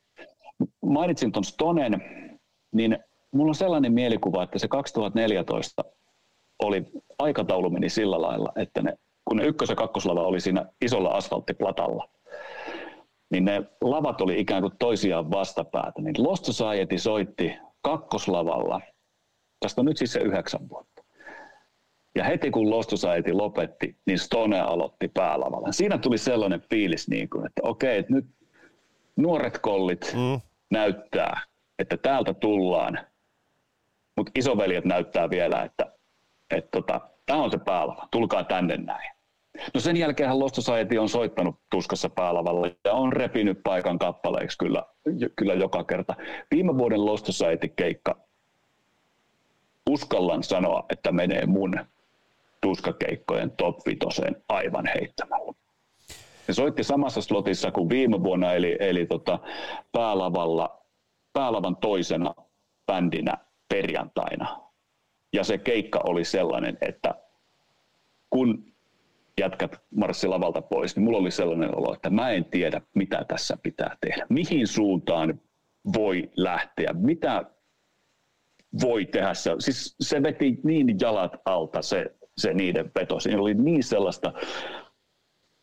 mainitsin 0.83 1.33
tuon 1.33 1.45
Stonen, 1.45 2.03
niin 2.73 2.99
mulla 3.33 3.51
on 3.51 3.55
sellainen 3.55 3.93
mielikuva, 3.93 4.43
että 4.43 4.59
se 4.59 4.69
2014 4.69 5.85
oli, 6.63 6.85
aikataulu 7.19 7.71
meni 7.71 7.89
sillä 7.89 8.23
lailla, 8.23 8.53
että 8.57 8.83
ne, 8.83 8.95
kun 9.25 9.37
ne 9.37 9.45
ykkös- 9.45 9.69
ja 9.71 9.77
kakkoslava 9.77 10.23
oli 10.23 10.41
siinä 10.41 10.67
isolla 10.81 11.09
asfalttiplatalla, 11.09 12.09
niin 13.31 13.45
ne 13.45 13.63
lavat 13.81 14.21
oli 14.21 14.41
ikään 14.41 14.63
kuin 14.63 14.75
toisiaan 14.79 15.31
vastapäätä. 15.31 16.03
Niin 16.03 16.15
Lost 16.19 16.45
Society 16.45 16.99
soitti 16.99 17.57
kakkoslavalla. 17.83 18.81
Tästä 19.61 19.81
on 19.81 19.85
nyt 19.85 19.97
siis 19.97 20.13
se 20.13 20.21
yhdeksän 20.21 20.69
vuotta. 20.69 21.05
Ja 22.15 22.25
heti 22.25 22.51
kun 22.51 22.71
Lost 22.71 22.91
Society 22.91 23.33
lopetti, 23.33 23.97
niin 24.07 24.19
Stone 24.19 24.61
aloitti 24.61 25.09
päälavalla. 25.09 25.73
Siinä 25.73 25.99
tuli 25.99 26.19
sellainen 26.19 26.63
fiilis, 26.71 27.09
niin 27.09 27.31
kuin, 27.31 27.47
että 27.47 27.63
okei, 27.65 27.99
että 27.99 28.13
nyt 28.13 28.27
nuoret 29.17 29.59
kollit 29.59 30.13
mm. 30.15 30.41
näyttää, 30.71 31.41
että 31.79 31.97
täältä 31.97 32.35
tullaan, 32.35 32.99
mutta 34.17 34.33
isoveljet 34.35 34.85
näyttää 34.85 35.31
vielä, 35.31 35.63
että, 35.63 35.93
että 36.51 36.69
tota, 36.71 37.01
tämä 37.27 37.43
on 37.43 37.51
se 37.51 37.59
päälava, 37.59 38.09
tulkaa 38.11 38.45
tänne 38.45 38.77
näin. 38.77 39.11
No 39.75 39.81
sen 39.81 39.97
jälkeen 39.97 40.39
Lost 40.39 40.55
Society 40.55 40.99
on 40.99 41.09
soittanut 41.09 41.57
tuskassa 41.71 42.11
päälavalla 42.11 42.67
ja 42.85 42.93
on 42.93 43.13
repinyt 43.13 43.61
paikan 43.65 43.99
kappaleiksi 43.99 44.59
kyllä, 44.59 44.83
kyllä 45.37 45.55
joka 45.55 45.85
kerta. 45.85 46.15
Viime 46.51 46.79
vuoden 46.79 47.07
Lost 47.07 47.27
Society-keikka, 47.27 48.17
uskallan 49.91 50.43
sanoa, 50.43 50.85
että 50.91 51.13
menee 51.13 51.47
mun 51.47 51.75
tuskakeikkojen 52.61 53.51
top 53.51 53.87
vitoseen 53.87 54.37
aivan 54.49 54.87
heittämällä. 54.95 55.53
Se 56.47 56.53
soitti 56.53 56.85
samassa 56.85 57.23
slotissa 57.23 57.71
kuin 57.71 57.89
viime 57.89 58.23
vuonna, 58.23 58.53
eli, 58.53 58.77
eli 58.81 59.07
tota, 59.07 59.39
päälavalla, 59.93 60.83
päälavan 61.33 61.77
toisena 61.77 62.35
bändinä 62.87 63.35
perjantaina. 63.75 64.61
Ja 65.33 65.45
se 65.45 65.59
keikka 65.59 66.01
oli 66.05 66.25
sellainen, 66.25 66.79
että 66.81 67.15
kun 68.31 68.73
jätkät 69.41 69.83
marssi 69.97 70.29
lavalta 70.29 70.63
pois, 70.63 70.97
niin 70.97 71.05
mulla 71.05 71.19
oli 71.19 71.31
sellainen 71.31 71.79
olo, 71.79 71.95
että 71.95 72.11
mä 72.11 72.31
en 72.31 72.45
tiedä, 72.45 72.81
mitä 72.95 73.25
tässä 73.29 73.57
pitää 73.63 73.97
tehdä. 74.01 74.27
Mihin 74.29 74.67
suuntaan 74.67 75.41
voi 75.97 76.31
lähteä, 76.37 76.93
mitä 76.93 77.45
voi 78.83 79.07
tehdä. 79.07 79.35
Se, 79.35 79.51
siis 79.59 79.97
se 80.01 80.23
veti 80.23 80.61
niin 80.65 80.97
jalat 81.01 81.37
alta 81.45 81.83
se, 81.83 82.15
se 82.37 82.55
niiden 82.55 82.91
veto. 82.95 83.21
Siinä 83.21 83.41
oli 83.41 83.55
niin 83.55 83.83
sellaista 83.83 84.33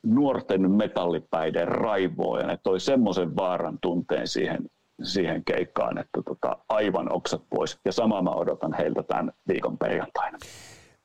nuorten 0.05 0.71
metallipäiden 0.71 1.67
raivoa 1.67 2.39
ja 2.39 2.47
ne 2.47 2.57
toi 2.63 2.79
semmoisen 2.79 3.35
vaaran 3.35 3.77
tunteen 3.81 4.27
siihen, 4.27 4.69
siihen 5.03 5.43
keikkaan, 5.45 5.97
että 5.97 6.21
tota, 6.25 6.57
aivan 6.69 7.13
oksat 7.13 7.41
pois. 7.49 7.79
Ja 7.85 7.91
samaa 7.91 8.21
mä 8.21 8.29
odotan 8.29 8.73
heiltä 8.73 9.03
tämän 9.03 9.31
viikon 9.47 9.77
perjantaina. 9.77 10.37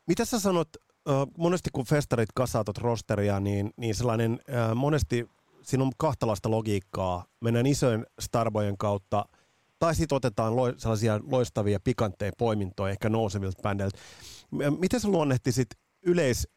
Mitä 0.06 0.24
sä 0.24 0.40
sanot 0.40 0.68
monesti 1.38 1.70
kun 1.72 1.84
festarit 1.84 2.28
kasaatot 2.34 2.78
rosteria, 2.78 3.40
niin, 3.40 3.70
niin 3.76 3.94
sellainen 3.94 4.40
monesti 4.74 5.28
siinä 5.62 5.84
on 5.84 5.92
kahtalaista 5.96 6.50
logiikkaa. 6.50 7.24
Mennään 7.40 7.66
isojen 7.66 8.06
starbojen 8.20 8.78
kautta, 8.78 9.24
tai 9.78 9.94
sitten 9.94 10.16
otetaan 10.16 10.56
lo, 10.56 10.72
sellaisia 10.76 11.20
loistavia 11.30 11.78
pikantteja 11.84 12.32
poimintoja 12.38 12.90
ehkä 12.90 13.08
nousevilta 13.08 13.62
bändeiltä. 13.62 13.98
Miten 14.78 15.00
sä 15.00 15.08
luonnehtisit 15.08 15.68
yleis, 16.02 16.48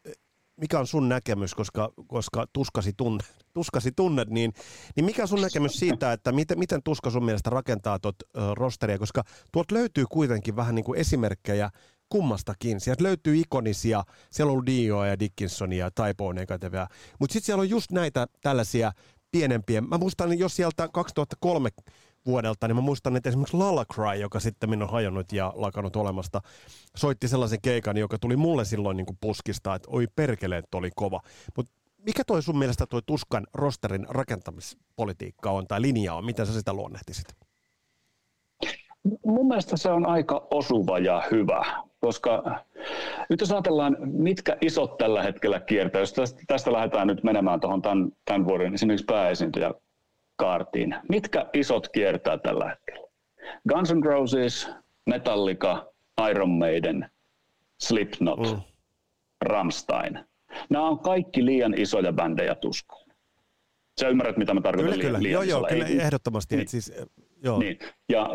mikä 0.58 0.80
on 0.80 0.88
sun 0.88 1.10
näkemys, 1.10 1.56
koska, 1.56 1.94
koska 2.08 2.46
tuskasi, 2.54 2.94
tunne, 2.98 3.24
tuskasi 3.54 3.92
tunnet, 3.96 4.30
niin, 4.30 4.54
niin 4.96 5.06
mikä 5.06 5.22
on 5.22 5.28
sun 5.28 5.42
näkemys 5.42 5.80
siitä, 5.80 6.14
että 6.14 6.32
miten, 6.32 6.60
miten 6.60 6.84
Tuska 6.84 7.10
sun 7.10 7.26
mielestä 7.26 7.50
rakentaa 7.50 8.00
tuot 8.00 8.16
rosteria, 8.54 9.00
koska 9.00 9.24
tuolta 9.52 9.76
löytyy 9.76 10.06
kuitenkin 10.10 10.56
vähän 10.56 10.76
niin 10.76 10.86
kuin 10.86 11.00
esimerkkejä 11.00 11.70
kummastakin. 12.10 12.80
Sieltä 12.80 13.04
löytyy 13.04 13.38
ikonisia, 13.38 14.04
siellä 14.30 14.50
on 14.50 14.54
ollut 14.54 14.66
Dioa 14.66 15.08
ja 15.08 15.20
Dickinsonia 15.20 15.86
ja 15.86 15.92
Taipo 15.92 16.34
Negativea, 16.34 16.88
mutta 17.20 17.34
sitten 17.34 17.46
siellä 17.46 17.62
on 17.62 17.70
just 17.70 17.92
näitä 17.92 18.28
tällaisia 18.42 18.92
pienempiä. 19.32 19.82
Mä 19.82 19.98
muistan, 19.98 20.40
jos 20.40 20.56
sieltä 20.56 20.88
2003 20.94 21.70
vuodelta, 22.26 22.68
niin 22.68 22.76
mä 22.76 22.82
muistan, 22.82 23.16
että 23.16 23.30
esimerkiksi 23.30 23.58
Lala 23.58 23.86
Cry, 23.86 24.22
joka 24.22 24.40
sitten 24.40 24.82
on 24.82 24.90
hajonnut 24.90 25.32
ja 25.32 25.54
lakannut 25.56 25.96
olemasta, 25.96 26.42
soitti 26.96 27.28
sellaisen 27.28 27.62
keikan, 27.62 27.98
joka 27.98 28.18
tuli 28.20 28.36
mulle 28.36 28.66
silloin 28.66 28.98
niin 28.98 29.06
kuin 29.06 29.18
puskista, 29.22 29.76
että 29.76 29.90
oi 29.92 30.08
perkele, 30.16 30.58
että 30.58 30.78
oli 30.78 30.90
kova. 30.96 31.22
Mutta 31.56 31.72
mikä 31.98 32.24
toi 32.28 32.44
sun 32.44 32.58
mielestä 32.58 32.86
toi 32.86 33.02
Tuskan 33.06 33.48
rosterin 33.54 34.06
rakentamispolitiikka 34.10 35.52
on 35.52 35.68
tai 35.68 35.82
linja 35.82 36.14
on? 36.14 36.26
Miten 36.26 36.46
sä 36.46 36.54
sitä 36.54 36.74
luonnehtisit? 36.74 37.26
Mun 39.26 39.48
mielestä 39.48 39.78
se 39.78 39.90
on 39.90 40.06
aika 40.06 40.48
osuva 40.52 41.00
ja 41.00 41.24
hyvä 41.32 41.66
koska 42.06 42.60
nyt 43.30 43.40
jos 43.40 43.52
ajatellaan, 43.52 43.98
mitkä 44.00 44.58
isot 44.62 44.98
tällä 44.98 45.24
hetkellä 45.24 45.60
kiertää, 45.60 46.00
jos 46.00 46.14
tästä, 46.14 46.42
tästä 46.48 46.74
lähdetään 46.74 47.08
nyt 47.08 47.24
menemään 47.24 47.60
tuohon 47.60 47.82
tämän, 47.82 48.12
tämän 48.26 48.46
vuoden 48.46 48.74
esimerkiksi 48.74 49.06
pääesiintyjä 49.06 49.74
kaartiin, 50.36 50.96
mitkä 51.10 51.50
isot 51.54 51.90
kiertää 51.90 52.38
tällä 52.38 52.70
hetkellä? 52.70 53.08
Guns 53.70 53.94
N' 53.94 54.04
Roses, 54.04 54.70
Metallica, 55.06 55.94
Iron 56.30 56.50
Maiden, 56.50 57.10
Slipknot, 57.80 58.40
mm. 58.40 58.62
Rammstein. 59.42 60.20
Nämä 60.70 60.88
on 60.88 61.00
kaikki 61.00 61.46
liian 61.46 61.74
isoja 61.78 62.14
bändejä 62.14 62.56
tuskaan. 62.56 63.06
Sä 64.00 64.10
ymmärrät, 64.10 64.38
mitä 64.38 64.54
mä 64.54 64.62
tarkoitan 64.62 64.94
kyllä, 64.94 65.02
liian, 65.02 65.10
kyllä. 65.10 65.24
liian 65.24 65.48
joo, 65.48 65.60
joo, 65.60 65.68
kyllä 65.70 66.04
ehdottomasti. 66.04 66.56
Niin. 66.56 66.68
Siis, 66.68 66.94
joo. 67.44 67.60
Niin. 67.60 67.80
Ja 68.10 68.30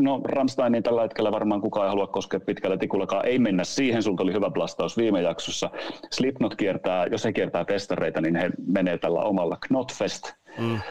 No 0.00 0.20
Ramsteinin 0.24 0.82
tällä 0.82 1.02
hetkellä 1.02 1.32
varmaan 1.32 1.60
kukaan 1.60 1.86
ei 1.86 1.90
halua 1.90 2.06
koskea 2.06 2.40
pitkällä 2.40 2.76
tikullakaan. 2.76 3.26
Ei 3.26 3.38
mennä 3.38 3.64
siihen, 3.64 4.02
sulta 4.02 4.22
oli 4.22 4.32
hyvä 4.32 4.50
blastaus 4.50 4.96
viime 4.96 5.22
jaksossa. 5.22 5.70
Slipknot 6.10 6.54
kiertää, 6.54 7.06
jos 7.06 7.24
he 7.24 7.32
kiertää 7.32 7.64
testareita, 7.64 8.20
niin 8.20 8.36
he 8.36 8.50
menee 8.66 8.98
tällä 8.98 9.20
omalla 9.20 9.56
Knotfest 9.66 10.32
mm. 10.58 10.74
äh, 10.74 10.82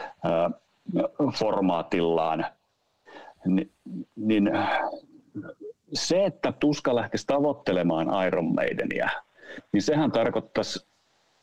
formaatillaan. 1.38 2.46
Ni, 3.46 3.70
niin 4.16 4.50
se, 5.92 6.24
että 6.24 6.52
Tuska 6.52 6.94
lähtisi 6.94 7.26
tavoittelemaan 7.26 8.26
Iron 8.26 8.54
Maidenia, 8.54 9.08
niin 9.72 9.82
sehän 9.82 10.12
tarkoittaisi 10.12 10.86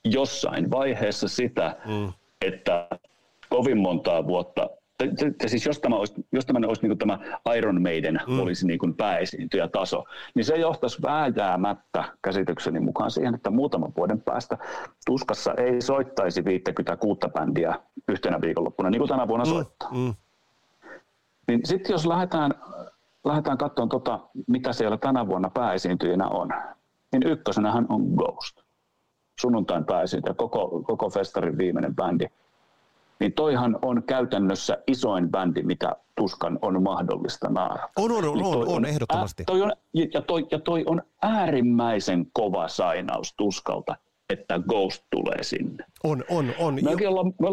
jossain 0.06 0.72
vaiheessa 0.72 1.28
sitä, 1.28 1.76
mm. 1.86 2.14
että 2.42 2.88
kovin 3.50 3.78
montaa 3.78 4.28
vuotta 4.28 4.70
tai 4.98 5.10
siis 5.50 5.66
jos 5.66 5.80
tämä 5.80 5.96
olisi, 5.96 6.14
jos 6.32 6.46
tämä 6.46 6.68
olisi 6.68 6.88
niin 6.88 6.98
tämä 6.98 7.20
Iron 7.58 7.82
Maiden 7.82 8.20
mm. 8.28 8.40
olisi 8.40 8.68
niin 8.68 8.80
kuin 8.80 8.96
taso, 9.72 10.04
niin 10.36 10.46
se 10.46 10.56
johtaisi 10.56 11.02
vääjäämättä 11.02 12.04
käsitykseni 12.22 12.80
mukaan 12.80 13.12
siihen, 13.12 13.36
että 13.36 13.50
muutaman 13.50 13.94
vuoden 13.98 14.22
päästä 14.22 14.58
Tuskassa 15.06 15.54
ei 15.54 15.82
soittaisi 15.82 16.46
56 16.46 17.20
bändiä 17.34 17.76
yhtenä 18.08 18.42
viikonloppuna, 18.42 18.90
niin 18.90 19.00
kuin 19.00 19.10
tänä 19.10 19.28
vuonna 19.28 19.46
mm. 19.46 19.50
soittaa. 19.50 19.92
Mm. 19.92 20.16
Niin 21.48 21.60
sitten 21.64 21.94
jos 21.94 22.06
lähdetään 22.06 22.54
lähdetään 23.28 23.58
katsomaan, 23.58 23.90
tota, 23.90 24.20
mitä 24.48 24.74
siellä 24.74 24.98
tänä 24.98 25.28
vuonna 25.28 25.50
pääesiintyjinä 25.50 26.28
on, 26.28 26.50
niin 27.12 27.24
ykkösenähän 27.24 27.86
on 27.90 28.02
Ghost. 28.02 28.58
Sunnuntain 29.42 29.86
pääesiintyjä, 29.86 30.34
koko, 30.34 30.84
koko 30.84 31.10
festarin 31.10 31.58
viimeinen 31.58 31.96
bändi. 31.96 32.26
Niin 33.20 33.34
toihan 33.34 33.80
on 33.82 34.04
käytännössä 34.04 34.78
isoin 34.88 35.30
bändi, 35.30 35.64
mitä 35.64 35.96
tuskan 36.16 36.60
on 36.62 36.84
mahdollista 36.84 37.50
naarata. 37.50 37.90
On, 37.98 38.12
on, 38.12 38.26
on, 38.26 38.34
Niin 38.38 38.46
on, 38.46 38.54
toi 38.54 38.76
on, 38.76 38.86
ehdottomasti. 38.86 39.44
Ää, 39.44 39.46
toi 39.46 39.62
on, 39.62 39.72
ja, 40.14 40.22
toi, 40.22 40.48
ja 40.52 40.60
toi 40.60 40.84
on 40.86 41.02
äärimmäisen 41.22 42.28
kova 42.34 42.68
sainaus 42.68 43.34
tuskalta, 43.38 43.96
että 44.30 44.60
Ghost 44.70 45.04
tulee 45.10 45.44
sinne. 45.44 45.86
On, 46.04 46.24
on, 46.30 46.54
on. 46.60 46.76
Mekin 46.84 47.10
ollaan, 47.10 47.34
me, 47.42 47.48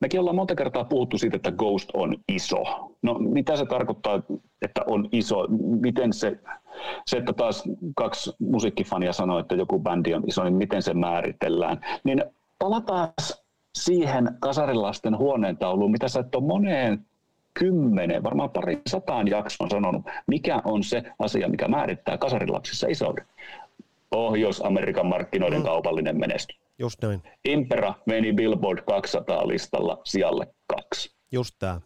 mekin 0.00 0.20
ollaan 0.20 0.36
monta 0.36 0.54
kertaa 0.54 0.84
puhuttu 0.84 1.18
siitä, 1.18 1.36
että 1.36 1.52
Ghost 1.52 1.88
on 1.94 2.16
iso. 2.28 2.62
No 3.02 3.14
mitä 3.14 3.56
se 3.56 3.66
tarkoittaa, 3.66 4.22
että 4.62 4.82
on 4.86 5.08
iso? 5.12 5.46
Miten 5.80 6.12
se, 6.12 6.38
se 7.06 7.16
että 7.16 7.32
taas 7.32 7.64
kaksi 7.96 8.32
musiikkifania 8.38 9.12
sanoo, 9.12 9.38
että 9.38 9.54
joku 9.54 9.78
bändi 9.78 10.14
on 10.14 10.22
iso, 10.26 10.44
niin 10.44 10.54
miten 10.54 10.82
se 10.82 10.94
määritellään? 10.94 11.80
Niin 12.04 12.24
palataan 12.58 13.08
siihen 13.74 14.28
kasarilasten 14.40 15.18
huoneentauluun, 15.18 15.90
mitä 15.90 16.08
sä 16.08 16.20
et 16.20 16.34
ole 16.34 16.46
moneen 16.46 17.06
kymmenen, 17.54 18.22
varmaan 18.22 18.50
pari 18.50 18.80
sataan 18.86 19.28
jakson 19.28 19.70
sanonut, 19.70 20.02
mikä 20.26 20.62
on 20.64 20.84
se 20.84 21.02
asia, 21.18 21.48
mikä 21.48 21.68
määrittää 21.68 22.18
kasarilapsissa 22.18 22.86
isouden. 22.88 23.26
Pohjois-Amerikan 24.10 25.06
markkinoiden 25.06 25.58
Mm. 25.58 25.64
kaupallinen 25.64 26.18
menestys. 26.20 26.56
Just 26.78 27.02
näin. 27.02 27.22
Impera 27.44 27.94
meni 28.06 28.32
Billboard 28.32 28.82
200 28.86 29.48
listalla 29.48 30.00
sijalle 30.04 30.46
kaksi. 30.66 31.14
Just 31.32 31.54
tää. 31.58 31.80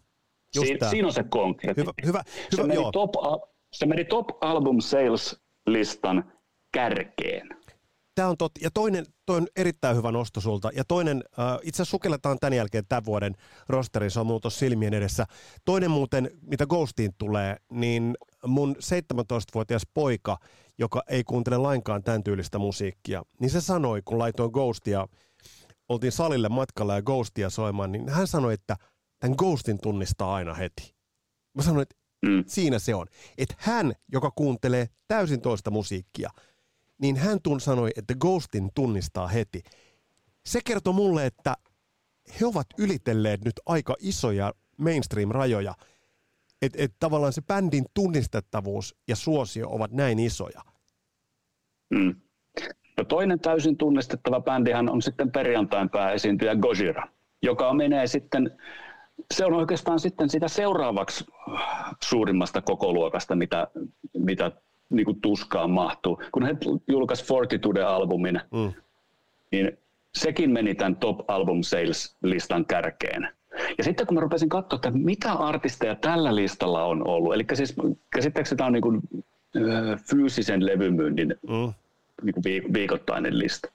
Just 0.54 0.68
Si- 0.68 0.78
tää. 0.78 0.90
siinä 0.90 1.06
on 1.08 1.12
se 1.12 1.22
konkreetti. 1.28 1.80
Hyvä, 1.82 1.92
hyvä, 2.06 2.22
se, 2.26 2.56
hyvä 2.56 2.66
meni 2.66 2.80
joo. 2.80 2.92
top, 2.92 3.10
se 3.72 3.86
meni 3.86 4.04
top 4.04 4.26
album 4.40 4.80
sales 4.80 5.40
listan 5.66 6.32
kärkeen. 6.72 7.48
Tämä 8.14 8.28
on 8.28 8.36
totta. 8.36 8.60
Ja 8.62 8.70
toinen, 8.74 9.06
toi 9.26 9.36
on 9.36 9.46
erittäin 9.56 9.96
hyvä 9.96 10.12
nosto 10.12 10.40
sulta. 10.40 10.70
Ja 10.76 10.84
toinen, 10.84 11.24
äh, 11.38 11.58
itse 11.62 11.82
asiassa 11.82 11.90
sukelletaan 11.90 12.38
tämän 12.38 12.52
jälkeen 12.52 12.84
tämän 12.88 13.04
vuoden 13.04 13.34
rosterin, 13.68 14.10
se 14.10 14.20
on 14.20 14.26
mulla 14.26 14.50
silmien 14.50 14.94
edessä. 14.94 15.26
Toinen 15.64 15.90
muuten, 15.90 16.30
mitä 16.42 16.66
Ghostiin 16.66 17.14
tulee, 17.18 17.56
niin 17.70 18.14
mun 18.46 18.76
17-vuotias 18.76 19.82
poika, 19.94 20.38
joka 20.78 21.02
ei 21.08 21.24
kuuntele 21.24 21.56
lainkaan 21.58 22.02
tämän 22.02 22.24
tyylistä 22.24 22.58
musiikkia, 22.58 23.22
niin 23.40 23.50
se 23.50 23.60
sanoi, 23.60 24.02
kun 24.04 24.18
laitoin 24.18 24.50
Ghostia, 24.50 25.08
oltiin 25.88 26.12
salille 26.12 26.48
matkalla 26.48 26.94
ja 26.94 27.02
Ghostia 27.02 27.50
soimaan, 27.50 27.92
niin 27.92 28.08
hän 28.08 28.26
sanoi, 28.26 28.54
että 28.54 28.76
tämän 29.20 29.36
Ghostin 29.38 29.78
tunnistaa 29.82 30.34
aina 30.34 30.54
heti. 30.54 30.94
Mä 31.54 31.62
sanoin, 31.62 31.82
että 31.82 32.04
Mm. 32.26 32.44
siinä 32.46 32.78
se 32.78 32.94
on. 32.94 33.06
Että 33.38 33.54
hän, 33.58 33.92
joka 34.12 34.30
kuuntelee 34.30 34.88
täysin 35.08 35.40
toista 35.40 35.70
musiikkia, 35.70 36.30
niin 36.98 37.16
hän 37.16 37.38
tun 37.42 37.60
sanoi, 37.60 37.90
että 37.96 38.14
Ghostin 38.14 38.70
tunnistaa 38.74 39.28
heti. 39.28 39.62
Se 40.46 40.60
kertoo 40.64 40.92
mulle, 40.92 41.26
että 41.26 41.54
he 42.40 42.46
ovat 42.46 42.66
ylitelleet 42.78 43.44
nyt 43.44 43.60
aika 43.66 43.94
isoja 43.98 44.52
mainstream-rajoja. 44.76 45.74
Että 46.62 46.82
et 46.82 46.94
tavallaan 46.98 47.32
se 47.32 47.42
bändin 47.42 47.84
tunnistettavuus 47.94 48.96
ja 49.08 49.16
suosio 49.16 49.68
ovat 49.70 49.92
näin 49.92 50.18
isoja. 50.18 50.60
Mm. 51.90 52.14
No 52.96 53.04
toinen 53.04 53.40
täysin 53.40 53.76
tunnistettava 53.76 54.40
bändihän 54.40 54.90
on 54.90 55.02
sitten 55.02 55.32
perjantain 55.32 55.90
pääesiintyjä 55.90 56.56
Gojira, 56.56 57.08
joka 57.42 57.74
menee 57.74 58.06
sitten, 58.06 58.58
se 59.34 59.44
on 59.44 59.52
oikeastaan 59.52 60.00
sitten 60.00 60.30
sitä 60.30 60.48
seuraavaksi 60.48 61.24
suurimmasta 62.04 62.62
kokoluokasta, 62.62 63.36
mitä, 63.36 63.66
mitä 64.18 64.52
niin 64.90 65.04
kuin 65.04 65.20
tuskaan 65.20 65.70
mahtuu. 65.70 66.22
Kun 66.32 66.42
he 66.46 66.56
julkaisi 66.88 67.24
Fortitude-albumin, 67.24 68.40
Mm. 68.52 68.72
niin 69.52 69.78
sekin 70.14 70.50
meni 70.50 70.74
tämän 70.74 70.96
Top 70.96 71.30
Album 71.30 71.62
Sales-listan 71.62 72.66
kärkeen. 72.66 73.28
Ja 73.78 73.84
sitten 73.84 74.06
kun 74.06 74.14
mä 74.14 74.20
rupesin 74.20 74.48
katsoa, 74.48 74.76
että 74.76 74.90
mitä 74.90 75.32
artisteja 75.32 75.94
tällä 75.94 76.34
listalla 76.34 76.84
on 76.84 77.08
ollut, 77.08 77.34
eli 77.34 77.44
siis 77.54 77.74
käsittääkseni 78.10 78.56
tämä 78.56 78.66
on 78.66 78.72
niin 78.72 78.82
kuin, 78.82 79.00
ö, 79.56 79.96
fyysisen 80.10 80.66
levymyynnin 80.66 81.34
Mm. 81.42 81.72
niin 82.22 82.34
kuin 82.34 82.44
viik- 82.44 82.72
viikoittainen 82.72 83.38
lista. 83.38 83.72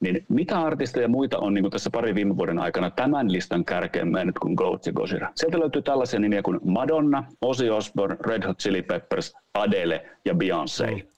Niin 0.00 0.26
mitä 0.28 0.60
artisteja 0.60 1.08
muita 1.08 1.38
on 1.38 1.54
niin 1.54 1.62
kuin 1.62 1.72
tässä 1.72 1.90
pari 1.90 2.14
viime 2.14 2.36
vuoden 2.36 2.58
aikana 2.58 2.90
tämän 2.90 3.32
listan 3.32 3.64
kärkeen 3.64 4.08
mennyt 4.08 4.38
kuin 4.38 4.54
Ghost 4.54 4.86
ja 4.86 4.92
Gojira? 4.92 5.32
Sieltä 5.34 5.60
löytyy 5.60 5.82
tällaisia 5.82 6.20
nimiä 6.20 6.42
kuin 6.42 6.60
Madonna, 6.64 7.24
Ozzy 7.42 7.70
Osbourne, 7.70 8.16
Red 8.20 8.46
Hot 8.46 8.58
Chili 8.58 8.82
Peppers, 8.82 9.34
Adele 9.54 10.06
ja 10.24 10.34
Beyoncé. 10.34 10.94
Mm. 10.94 11.08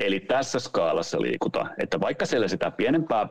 Eli 0.00 0.20
tässä 0.20 0.58
skaalassa 0.58 1.20
liikutaan, 1.20 1.70
että 1.82 2.00
vaikka 2.00 2.26
siellä 2.26 2.48
sitä 2.48 2.70
pienempää 2.70 3.28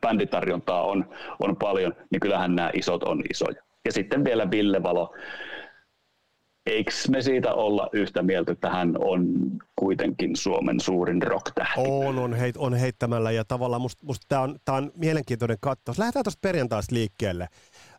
bänditarjontaa 0.00 0.82
on, 0.82 1.14
on 1.40 1.56
paljon, 1.56 1.94
niin 2.10 2.20
kyllähän 2.20 2.54
nämä 2.54 2.70
isot 2.74 3.02
on 3.02 3.22
isoja. 3.30 3.62
Ja 3.84 3.92
sitten 3.92 4.24
vielä 4.24 4.50
Ville 4.50 4.82
Valo. 4.82 5.14
Eikö 6.68 6.90
me 7.08 7.22
siitä 7.22 7.54
olla 7.54 7.88
yhtä 7.92 8.22
mieltä, 8.22 8.52
että 8.52 8.70
hän 8.70 8.94
on 8.98 9.26
kuitenkin 9.76 10.36
Suomen 10.36 10.80
suurin 10.80 11.22
rock-tähti? 11.22 11.80
On, 11.80 12.18
on, 12.18 12.34
heit, 12.34 12.56
on 12.56 12.74
heittämällä 12.74 13.30
ja 13.30 13.44
tavallaan 13.44 13.82
musta, 13.82 14.06
musta 14.06 14.26
tämä 14.28 14.42
on, 14.42 14.58
tää 14.64 14.74
on 14.74 14.92
mielenkiintoinen 14.94 15.56
kattos. 15.60 15.98
Lähdetään 15.98 16.24
tuosta 16.24 16.38
perjantaista 16.42 16.94
liikkeelle. 16.94 17.48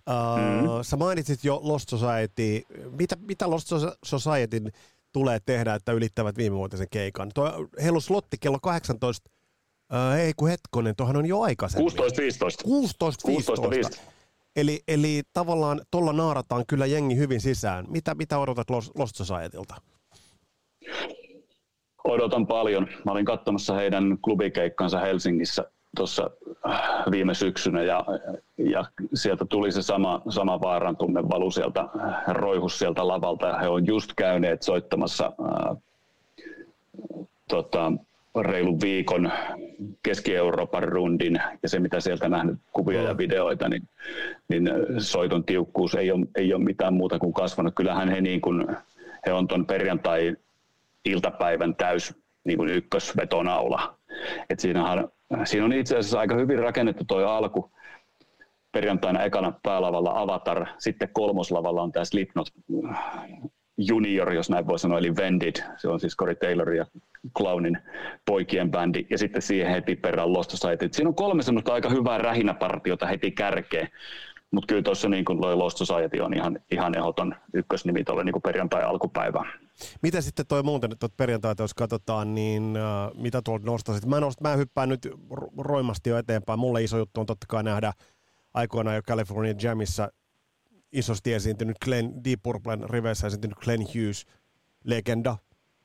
Uh, 0.10 0.40
Mm. 0.40 0.84
Sä 0.84 0.98
mainitsit 0.98 1.44
jo 1.44 1.60
Lost 1.64 1.90
Society. 1.90 2.62
Mitä, 3.00 3.16
mitä 3.28 3.50
Lost 3.50 3.68
Societyn 4.06 4.72
tulee 5.14 5.40
tehdä, 5.46 5.74
että 5.74 5.92
ylittävät 5.92 6.38
viimevuotisen 6.38 6.88
keikan? 6.92 7.32
Tuo 7.34 7.68
Hellu 7.84 8.02
Slotti 8.02 8.38
kello 8.40 8.60
18. 8.62 9.30
Uh, 9.94 10.20
ei 10.20 10.34
kun 10.38 10.50
hetkonen, 10.50 10.96
tuohan 10.96 11.18
on 11.18 11.26
jo 11.26 11.42
aikaisemmin. 11.42 11.92
16-15. 11.92 11.96
16-15. 13.96 14.00
Eli, 14.60 14.80
eli 14.88 15.22
tavallaan 15.34 15.82
tuolla 15.92 16.14
naarataan 16.14 16.64
kyllä 16.68 16.86
jengi 16.86 17.16
hyvin 17.16 17.42
sisään. 17.42 17.86
Mitä, 17.90 18.16
mitä 18.16 18.40
odotat 18.40 18.68
Lost, 18.70 19.16
Societylta? 19.16 19.76
Odotan 22.04 22.48
paljon. 22.48 22.88
Mä 23.06 23.12
olin 23.12 23.26
katsomassa 23.26 23.74
heidän 23.74 24.18
klubikeikkansa 24.22 25.00
Helsingissä 25.00 25.72
tuossa 25.96 26.30
äh, 26.70 26.82
viime 27.12 27.34
syksynä 27.34 27.84
ja, 27.84 28.06
ja 28.58 28.86
sieltä 29.14 29.46
tuli 29.46 29.72
se 29.72 29.82
sama, 29.82 30.22
sama 30.30 30.62
vaaran 30.62 30.98
tunne 30.98 31.30
valu 31.30 31.52
sieltä, 31.52 31.80
äh, 31.82 32.24
roihus 32.28 32.80
sieltä 32.80 33.08
lavalta 33.08 33.48
ja 33.48 33.60
he 33.60 33.68
on 33.68 33.88
just 33.88 34.12
käyneet 34.16 34.62
soittamassa 34.64 35.26
äh, 35.26 35.78
tota, 37.48 37.92
reilun 38.36 38.82
viikon 38.82 39.32
Keski-Euroopan 40.04 40.84
rundin 40.84 41.42
ja 41.64 41.70
se 41.70 41.80
mitä 41.80 42.00
sieltä 42.00 42.30
nähnyt 42.30 42.60
kuvia 42.74 43.02
ja 43.02 43.18
videoita, 43.18 43.70
niin, 43.70 43.90
niin 44.50 44.70
soiton 44.98 45.44
tiukkuus 45.44 45.96
ei 45.96 46.12
ole, 46.12 46.26
ei 46.36 46.54
ole 46.54 46.64
mitään 46.64 46.94
muuta 46.94 47.20
kuin 47.20 47.34
kasvanut. 47.34 47.76
Kyllähän 47.76 48.10
he, 48.10 48.22
niin 48.22 48.42
kuin, 48.42 48.68
he 49.26 49.34
on 49.34 49.48
tuon 49.48 49.66
perjantai 49.66 50.36
iltapäivän 51.06 51.76
täys 51.76 52.16
niin 52.44 52.58
kuin 52.58 52.70
ykkösvetonaula. 52.70 53.96
Et 54.50 54.60
siinähän, 54.60 55.08
siinä 55.44 55.66
on 55.66 55.74
itse 55.74 55.98
asiassa 55.98 56.20
aika 56.20 56.36
hyvin 56.36 56.60
rakennettu 56.60 57.04
tuo 57.08 57.26
alku. 57.26 57.72
Perjantaina 58.72 59.24
ekana 59.24 59.54
päälavalla 59.64 60.22
Avatar, 60.22 60.66
sitten 60.78 61.10
kolmoslavalla 61.14 61.82
on 61.82 61.92
tämä 61.92 62.06
Slipknot 62.06 62.48
Junior, 63.88 64.34
jos 64.34 64.50
näin 64.50 64.68
voi 64.68 64.80
sanoa, 64.80 64.98
eli 64.98 65.16
Vendid. 65.16 65.56
Se 65.78 65.88
on 65.88 66.00
siis 66.00 66.16
Corey 66.18 66.36
Taylor 66.36 66.74
ja 66.74 66.86
Clownin 67.38 67.78
poikien 68.26 68.72
bändi. 68.72 69.06
Ja 69.10 69.18
sitten 69.18 69.42
siihen 69.42 69.72
heti 69.72 69.96
perään 69.96 70.34
Lost 70.34 70.52
Society. 70.52 70.86
Et 70.86 70.94
Siinä 70.94 71.10
on 71.10 71.16
kolme 71.16 71.44
semmoista 71.44 71.74
aika 71.74 71.90
hyvää 71.90 72.18
rähinäpartiota 72.18 73.06
heti 73.06 73.32
kärkeen. 73.32 73.88
Mutta 74.52 74.68
kyllä 74.68 74.82
tuossa 74.82 75.10
niin 75.10 75.26
kuin 75.26 75.42
Lost 75.42 75.78
Society 75.78 76.20
on 76.20 76.34
ihan, 76.34 76.60
ihan 76.72 76.98
ehdoton 76.98 77.36
ykkösnimi 77.54 78.04
tuolle 78.04 78.24
niin 78.24 78.42
perjantai 78.44 78.84
alkupäivään. 78.84 79.54
Mitä 80.02 80.22
sitten 80.22 80.48
toi 80.48 80.64
muuten 80.64 80.92
tuot 81.00 81.18
perjantaita, 81.18 81.64
jos 81.64 81.74
katsotaan, 81.74 82.36
niin 82.36 82.78
äh, 82.78 83.12
mitä 83.22 83.42
tuolta 83.46 83.66
nostasit? 83.66 84.06
Mä, 84.06 84.20
nost, 84.20 84.42
mä 84.42 84.56
hyppään 84.56 84.90
nyt 84.90 85.06
ro- 85.34 85.52
roimasti 85.58 86.10
jo 86.10 86.18
eteenpäin. 86.18 86.60
Mulle 86.60 86.84
iso 86.84 86.98
juttu 86.98 87.20
on 87.20 87.26
totta 87.26 87.46
kai 87.50 87.64
nähdä 87.64 87.92
aikoinaan 88.54 88.96
jo 88.96 89.02
California 89.02 89.54
Jamissa 89.62 90.10
isosti 90.92 91.34
esiintynyt 91.34 91.78
Glenn, 91.86 92.24
Deep 92.24 92.40
Purplen 92.44 92.90
riveissä 92.90 93.28
esiintynyt 93.28 93.58
Glenn 93.58 93.84
Hughes, 93.84 94.26
legenda, 94.84 95.38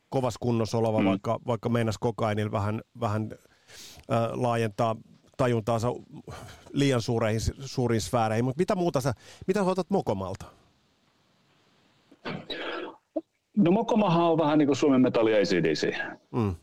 kovas 0.09 0.35
kunnossa 0.41 0.79
oleva, 0.79 0.99
mm. 0.99 1.05
vaikka, 1.05 1.39
vaikka 1.47 1.69
meinas 1.69 1.99
kokainilla 1.99 2.53
vähän, 2.53 2.81
vähän 3.01 3.29
äh, 3.33 4.31
laajentaa 4.33 4.97
tajuntaansa 5.37 5.89
liian 6.73 7.03
suureihin, 7.03 7.41
suuriin 7.61 8.01
sfääreihin. 8.01 8.45
Mutta 8.45 8.61
mitä 8.61 8.75
muuta 8.75 9.01
sä, 9.01 9.13
mitä 9.47 9.65
sä 9.65 9.71
otat 9.71 9.91
Mokomalta? 9.91 10.47
No 13.57 13.71
Mokomahan 13.71 14.25
on 14.25 14.39
vähän 14.39 14.59
niin 14.59 14.67
kuin 14.67 14.77
Suomen 14.77 15.01
metalli 15.01 15.35
ACDC. 15.35 15.95
Mm. 16.31 16.55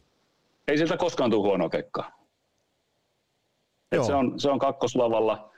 Ei 0.67 0.77
siltä 0.77 0.97
koskaan 0.97 1.31
tule 1.31 1.47
huono 1.47 1.69
kekka. 1.69 2.11
Et 3.91 3.95
Joo. 3.95 4.05
se, 4.05 4.13
on, 4.13 4.39
se 4.39 4.49
on 4.49 4.59
kakkoslavalla. 4.59 5.51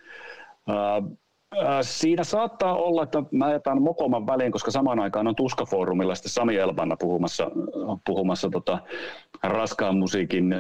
Siinä 1.82 2.24
saattaa 2.24 2.76
olla, 2.76 3.04
että 3.04 3.24
mä 3.32 3.52
jätän 3.52 3.82
Mokoman 3.82 4.28
väliin, 4.28 4.52
koska 4.52 4.72
samaan 4.72 5.00
aikaan 5.00 5.28
on 5.28 5.36
Tuskafoorumilla 5.36 6.16
sitten 6.16 6.32
Sami 6.32 6.56
Elbanna 6.56 6.96
puhumassa, 7.00 7.52
puhumassa 8.06 8.50
tota 8.50 8.80
raskaan 9.44 9.98
musiikin 9.98 10.56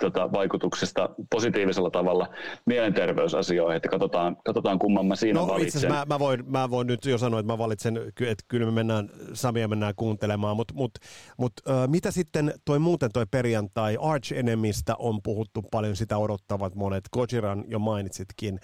tota, 0.00 0.32
vaikutuksesta 0.32 1.08
positiivisella 1.30 1.90
tavalla 1.90 2.28
mielenterveysasioihin, 2.66 3.76
että 3.76 3.88
katsotaan, 3.88 4.36
katsotaan 4.44 4.78
kumman 4.78 5.06
mä 5.06 5.16
siinä 5.16 5.40
no, 5.40 5.48
valitsen. 5.48 5.92
Mä, 5.92 6.04
mä, 6.08 6.18
voin, 6.18 6.50
mä 6.50 6.70
voin 6.70 6.86
nyt 6.86 7.04
jo 7.04 7.18
sanoa, 7.18 7.40
että 7.40 7.52
mä 7.52 7.58
valitsen, 7.58 7.96
että 8.20 8.44
kyllä 8.48 8.66
me 8.66 8.72
mennään, 8.72 9.10
Samia 9.32 9.68
mennään 9.68 9.94
kuuntelemaan, 9.96 10.56
mutta 10.56 10.74
mut, 10.74 10.98
mut, 11.36 11.52
äh, 11.70 11.88
mitä 11.88 12.10
sitten 12.10 12.54
toi 12.64 12.78
muuten 12.78 13.10
toi 13.12 13.26
perjantai, 13.30 13.98
Arch 14.00 14.32
Enemistä 14.32 14.94
on 14.98 15.22
puhuttu 15.22 15.62
paljon, 15.70 15.96
sitä 15.96 16.18
odottavat 16.18 16.74
monet, 16.74 17.04
Gojiran 17.12 17.64
jo 17.68 17.78
mainitsitkin, 17.78 18.60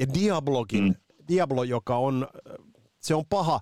ja 0.00 0.06
Diablokin, 0.14 0.84
mm. 0.84 0.94
Diablo, 1.28 1.64
joka 1.64 1.96
on, 1.96 2.28
se 3.00 3.14
on 3.14 3.24
paha, 3.30 3.60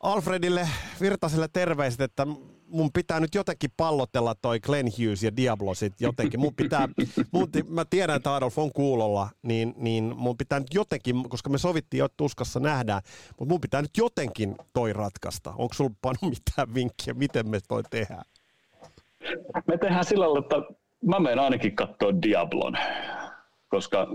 Alfredille 0.00 0.68
Virtaselle 1.00 1.48
terveiset, 1.52 2.00
että 2.00 2.26
mun 2.66 2.90
pitää 2.92 3.20
nyt 3.20 3.34
jotenkin 3.34 3.70
pallotella 3.76 4.34
toi 4.34 4.60
Glenn 4.60 4.88
Hughes 4.98 5.22
ja 5.22 5.36
Diablo 5.36 5.74
sit 5.74 6.00
jotenkin. 6.00 6.40
Mun 6.40 6.54
pitää, 6.54 6.88
mun, 7.30 7.48
mä 7.68 7.84
tiedän, 7.84 8.16
että 8.16 8.34
Adolf 8.34 8.58
on 8.58 8.72
kuulolla, 8.72 9.28
niin, 9.42 9.74
niin 9.76 10.14
mun 10.16 10.36
pitää 10.36 10.58
nyt 10.58 10.74
jotenkin, 10.74 11.28
koska 11.28 11.50
me 11.50 11.58
sovittiin 11.58 11.98
jo 11.98 12.08
tuskassa 12.16 12.60
nähdään, 12.60 13.02
mutta 13.28 13.52
mun 13.52 13.60
pitää 13.60 13.82
nyt 13.82 13.96
jotenkin 13.96 14.54
toi 14.72 14.92
ratkaista. 14.92 15.50
Onko 15.50 15.74
sulla 15.74 15.94
panu 16.02 16.18
mitään 16.22 16.74
vinkkiä, 16.74 17.14
miten 17.14 17.48
me 17.48 17.58
toi 17.68 17.82
tehdään? 17.90 18.24
Me 19.66 19.78
tehdään 19.78 20.04
sillä 20.04 20.24
lailla, 20.24 20.38
että 20.38 20.56
mä 21.06 21.20
menen 21.20 21.38
ainakin 21.38 21.76
katsoa 21.76 22.22
Diablon, 22.22 22.76
koska 23.68 24.06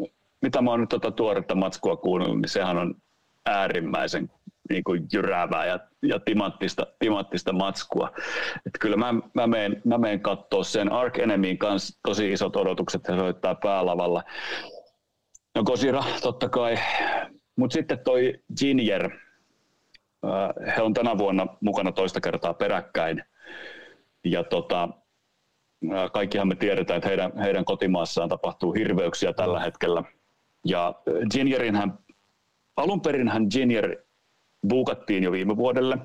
mitä 0.42 0.62
mä 0.62 0.72
oon 0.72 0.80
nyt 0.80 0.90
tuota 0.90 1.12
tuoretta 1.12 1.56
matskua 1.56 1.98
kuunnellut, 1.98 2.42
niin 2.42 2.50
sehän 2.50 2.78
on 2.78 2.96
äärimmäisen 3.46 4.32
niin 4.70 4.84
kuin 4.84 5.08
jyräävää 5.14 5.66
ja, 5.66 5.80
ja 6.02 6.20
timanttista, 6.20 6.88
timanttista 7.00 7.54
matskua. 7.54 8.12
Et 8.66 8.72
kyllä 8.80 8.98
mä, 8.98 9.14
mä 9.34 9.48
menen, 9.48 9.82
mä 9.86 9.98
menen 9.98 10.20
katsoa 10.20 10.64
sen 10.64 10.92
Ark 10.92 11.20
Enemyin 11.20 11.58
kanssa 11.58 12.00
tosi 12.08 12.32
isot 12.32 12.56
odotukset, 12.56 13.08
he 13.08 13.16
soittaa 13.16 13.56
päälavalla. 13.56 14.24
No 15.56 15.64
Kosira 15.64 16.04
totta 16.22 16.50
kai, 16.50 16.76
mutta 17.56 17.74
sitten 17.74 18.00
toi 18.00 18.34
Ginger, 18.60 19.10
he 20.76 20.82
on 20.82 20.94
tänä 20.94 21.18
vuonna 21.18 21.48
mukana 21.62 21.92
toista 21.92 22.22
kertaa 22.22 22.54
peräkkäin. 22.54 23.24
Ja 24.26 24.44
tota, 24.44 24.90
kaikkihan 26.14 26.48
me 26.48 26.56
tiedetään, 26.56 26.98
että 26.98 27.10
heidän, 27.10 27.38
heidän 27.38 27.66
kotimaassaan 27.66 28.30
tapahtuu 28.30 28.74
hirveyksiä 28.74 29.34
tällä 29.34 29.60
hetkellä. 29.60 30.04
Ja 30.66 30.96
Gingerin 31.32 31.76
hän, 31.76 32.00
alun 32.78 33.02
perin 33.02 33.28
hän 33.28 33.48
Ginger 33.52 33.96
buukattiin 34.70 35.24
jo 35.24 35.32
viime 35.32 35.58
vuodelle, 35.58 35.98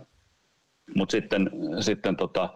mutta 0.96 1.12
sitten, 1.12 1.50
sitten 1.80 2.16
tota, 2.16 2.54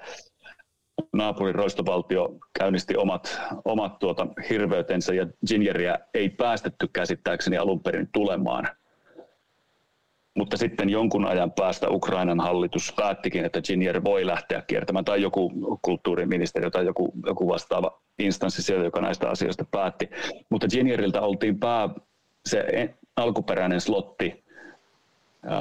naapurin 1.12 1.54
roistovaltio 1.54 2.38
käynnisti 2.58 2.96
omat, 2.96 3.40
omat 3.64 3.98
tuota 3.98 4.26
hirveytensä 4.50 5.14
ja 5.14 5.26
Gingeriä 5.48 5.98
ei 6.14 6.28
päästetty 6.28 6.88
käsittääkseni 6.92 7.56
alun 7.56 7.82
perin 7.82 8.08
tulemaan. 8.12 8.68
Mutta 10.38 10.56
sitten 10.56 10.90
jonkun 10.90 11.26
ajan 11.26 11.52
päästä 11.52 11.90
Ukrainan 11.90 12.40
hallitus 12.40 12.92
päättikin, 12.96 13.44
että 13.44 13.62
Ginier 13.62 14.04
voi 14.04 14.26
lähteä 14.26 14.62
kiertämään, 14.66 15.04
tai 15.04 15.22
joku 15.22 15.52
kulttuuriministeri 15.82 16.70
tai 16.70 16.86
joku, 16.86 17.12
joku 17.26 17.48
vastaava 17.48 18.00
instanssi 18.18 18.62
siellä, 18.62 18.84
joka 18.84 19.00
näistä 19.00 19.28
asioista 19.28 19.64
päätti. 19.70 20.10
Mutta 20.50 20.66
Ginieriltä 20.68 21.20
oltiin 21.20 21.58
pää, 21.58 21.88
se 22.46 22.94
alkuperäinen 23.16 23.80
slotti 23.80 24.44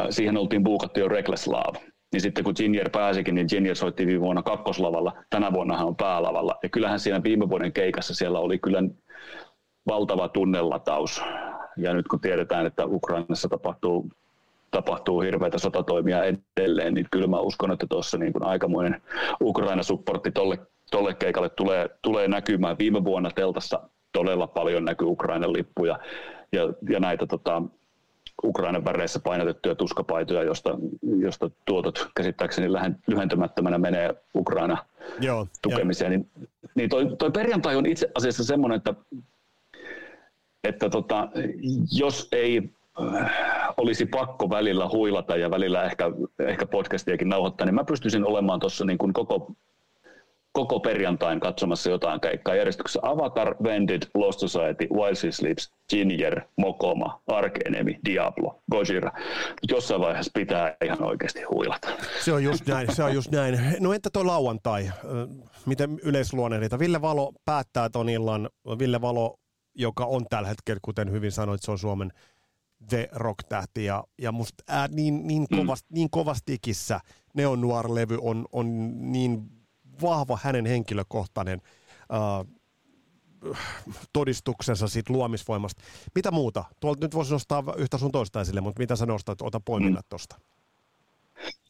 siihen 0.10 0.38
oltiin 0.38 0.64
buukattu 0.64 1.00
jo 1.00 1.08
Love. 1.48 1.80
Niin 2.14 2.22
sitten 2.22 2.44
kun 2.44 2.54
Ginier 2.58 2.90
pääsikin, 2.90 3.36
niin 3.36 3.48
Ginier 3.50 3.76
soitti 3.76 4.08
viime 4.08 4.22
vuonna 4.22 4.44
kakkoslavalla. 4.44 5.14
Tänä 5.30 5.54
vuonna 5.54 5.78
hän 5.78 5.88
on 5.88 5.96
päälavalla. 5.96 6.56
Ja 6.64 6.70
kyllähän 6.70 7.00
siinä 7.00 7.24
viime 7.24 7.50
vuoden 7.50 7.74
keikassa 7.74 8.16
siellä 8.16 8.40
oli 8.40 8.60
kyllä 8.60 8.84
valtava 9.88 10.28
tunnelataus. 10.28 11.22
Ja 11.78 11.94
nyt 11.94 12.08
kun 12.08 12.20
tiedetään, 12.20 12.66
että 12.66 12.86
Ukrainassa 12.86 13.50
tapahtuu, 13.50 14.10
tapahtuu 14.72 15.22
hirveitä 15.22 15.58
sotatoimia 15.58 16.24
edelleen, 16.24 16.94
niin 16.94 17.08
kyllä 17.12 17.28
mä 17.28 17.40
uskon, 17.40 17.72
että 17.72 17.88
tuossa 17.90 18.18
niin 18.18 18.34
aikamoinen 18.42 19.02
Ukraina-supportti 19.42 20.32
tolle, 20.32 20.58
tolle 20.92 21.14
keikalle 21.14 21.50
tulee, 21.50 21.90
tulee 22.02 22.28
näkymään. 22.28 22.78
Viime 22.78 23.04
vuonna 23.04 23.30
teltassa 23.32 23.80
todella 24.12 24.48
paljon 24.48 24.86
näkyy 24.86 25.08
Ukrainan 25.08 25.54
lippuja 25.54 26.00
ja, 26.52 26.62
ja 26.90 27.00
näitä 27.00 27.28
tota, 27.28 27.62
Ukrainan 28.44 28.86
väreissä 28.86 29.20
painotettuja 29.20 29.76
tuskapaitoja, 29.76 30.44
josta, 30.44 30.78
josta 31.20 31.50
tuotot 31.66 32.10
käsittääkseni 32.16 32.68
lyhentymättömänä 33.08 33.78
menee 33.78 34.16
Ukraina 34.36 34.78
Joo, 35.20 35.48
tukemiseen. 35.62 36.14
Jo. 36.14 36.18
Niin, 36.18 36.50
niin 36.76 36.90
toi, 36.90 37.16
toi 37.18 37.32
perjantai 37.32 37.76
on 37.76 37.86
itse 37.86 38.12
asiassa 38.16 38.44
semmoinen, 38.44 38.78
että, 38.78 38.94
että 40.64 40.90
tota, 40.90 41.30
jos 41.92 42.28
ei 42.32 42.70
äh, 43.14 43.32
olisi 43.78 44.06
pakko 44.06 44.50
välillä 44.50 44.90
huilata 44.92 45.38
ja 45.38 45.52
välillä 45.52 45.84
ehkä, 45.84 46.06
ehkä 46.48 46.66
podcastiakin 46.66 47.30
nauhoittaa, 47.30 47.66
niin 47.66 47.76
mä 47.76 47.84
pystyisin 47.84 48.26
olemaan 48.26 48.60
tuossa 48.60 48.86
niin 48.86 48.98
koko 48.98 49.52
koko 50.58 50.80
perjantain 50.80 51.40
katsomassa 51.40 51.90
jotain 51.90 52.22
keikkaa 52.22 52.56
järjestyksessä 52.56 53.00
Avatar, 53.04 53.56
Vended, 53.64 54.02
Lost 54.14 54.40
Society, 54.40 54.88
While 54.94 55.16
She 55.16 55.32
Sleeps, 55.32 55.72
Ginger, 55.90 56.42
Mokoma, 56.56 57.22
Ark 57.28 57.54
Enemy, 57.66 57.96
Diablo, 58.06 58.62
Gojira. 58.72 59.12
Jossain 59.72 60.02
vaiheessa 60.02 60.32
pitää 60.34 60.76
ihan 60.84 61.04
oikeasti 61.04 61.44
huilata. 61.44 61.88
Se 62.24 62.34
on 62.34 62.44
just 62.44 62.68
näin, 62.68 62.96
se 62.96 63.04
on 63.04 63.14
just 63.14 63.32
näin. 63.32 63.60
No 63.80 63.94
entä 63.94 64.10
tuo 64.14 64.28
lauantai? 64.28 64.92
Miten 65.66 66.00
yleisluonnehdita? 66.04 66.80
Ville 66.80 67.02
Valo 67.02 67.34
päättää 67.46 67.90
ton 67.90 68.10
illan. 68.10 68.50
Ville 68.80 69.02
Valo, 69.02 69.40
joka 69.76 70.06
on 70.06 70.26
tällä 70.30 70.48
hetkellä, 70.48 70.80
kuten 70.82 71.12
hyvin 71.12 71.32
sanoit, 71.32 71.62
se 71.62 71.72
on 71.72 71.78
Suomen 71.78 72.12
The 72.90 73.10
Rock-tähti 73.12 73.86
ja, 73.86 74.04
ja 74.18 74.32
musta 74.32 74.64
ää, 74.68 74.88
niin, 74.88 75.28
niin, 75.28 75.48
kovast, 75.56 75.86
mm. 75.90 75.96
niin 75.96 76.10
kovastikissä 76.10 77.00
Neon 77.34 77.62
Noir-levy 77.62 78.18
on, 78.22 78.46
on 78.52 78.92
niin 79.12 79.52
vahva 80.02 80.40
hänen 80.44 80.66
henkilökohtainen 80.66 81.62
äh, 82.14 82.58
todistuksensa 84.14 84.88
siitä 84.88 85.14
luomisvoimasta. 85.14 85.82
Mitä 86.16 86.32
muuta? 86.32 86.64
Tuolta 86.80 87.06
nyt 87.06 87.16
voisi 87.16 87.32
nostaa 87.32 87.64
yhtä 87.78 87.98
sun 87.98 88.12
toista 88.12 88.42
esille, 88.42 88.62
mutta 88.62 88.80
mitä 88.80 88.96
sä 88.96 89.06
nostat, 89.06 89.42
ota 89.42 89.60
poiminnat 89.60 90.06
mm. 90.06 90.10
tuosta. 90.10 90.40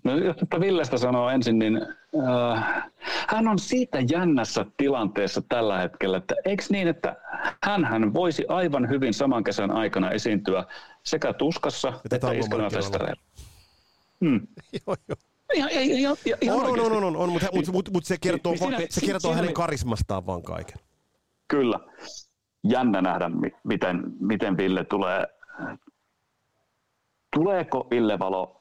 No, 0.04 0.18
jos 0.18 0.36
tätä 0.38 0.60
Villestä 0.60 0.98
sanoo 0.98 1.30
ensin, 1.30 1.60
niin 1.60 1.82
äh, 2.28 2.84
hän 3.28 3.48
on 3.48 3.60
siitä 3.60 4.00
jännässä 4.12 4.66
tilanteessa 4.78 5.42
tällä 5.50 5.78
hetkellä, 5.78 6.18
että 6.18 6.36
eikö 6.46 6.64
niin, 6.70 6.88
että 6.88 7.16
hän 7.64 8.14
voisi 8.14 8.46
aivan 8.48 8.90
hyvin 8.90 9.14
saman 9.14 9.44
kesän 9.44 9.72
aikana 9.72 10.12
esiintyä 10.12 10.66
sekä 11.04 11.34
Tuskassa 11.34 11.88
ja 11.88 12.16
että 12.16 12.32
Iskelmän 12.32 12.72
festareilla. 12.72 13.22
Hmm. 14.26 14.48
joo, 14.88 14.96
joo. 15.08 15.18
Ihan, 15.54 15.70
ihan, 15.72 16.18
ihan 16.42 16.60
on, 16.60 16.80
on, 16.80 16.80
on, 16.80 17.04
on, 17.04 17.16
on, 17.16 17.30
mutta 17.30 17.48
mut, 17.54 17.72
mut, 17.72 17.90
mut 17.94 18.06
se 18.06 18.18
kertoo, 18.22 18.52
niin, 18.52 18.60
siinä, 18.60 18.78
se 18.90 19.06
kertoo 19.06 19.20
siinä, 19.32 19.36
hänen 19.36 19.54
karismastaan 19.54 20.26
vaan 20.26 20.44
kaiken. 20.44 20.78
Kyllä. 21.48 21.80
Jännä 22.64 23.02
nähdä, 23.02 23.32
miten, 23.64 24.04
miten 24.20 24.58
Ville 24.58 24.84
tulee. 24.84 25.28
Tuleeko 27.36 27.88
Ville 27.92 28.20
Valo 28.20 28.57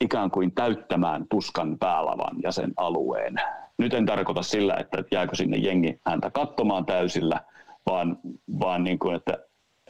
ikään 0.00 0.30
kuin 0.30 0.52
täyttämään 0.52 1.26
tuskan 1.30 1.78
päälavan 1.78 2.36
ja 2.42 2.52
sen 2.52 2.72
alueen? 2.76 3.34
Nyt 3.78 3.94
en 3.94 4.06
tarkoita 4.06 4.42
sillä, 4.42 4.74
että 4.74 5.04
jääkö 5.10 5.36
sinne 5.36 5.56
jengi 5.56 6.00
häntä 6.06 6.30
katsomaan 6.30 6.86
täysillä, 6.86 7.40
vaan, 7.86 8.18
vaan 8.60 8.84
niin 8.84 8.98
kuin, 8.98 9.16
että 9.16 9.38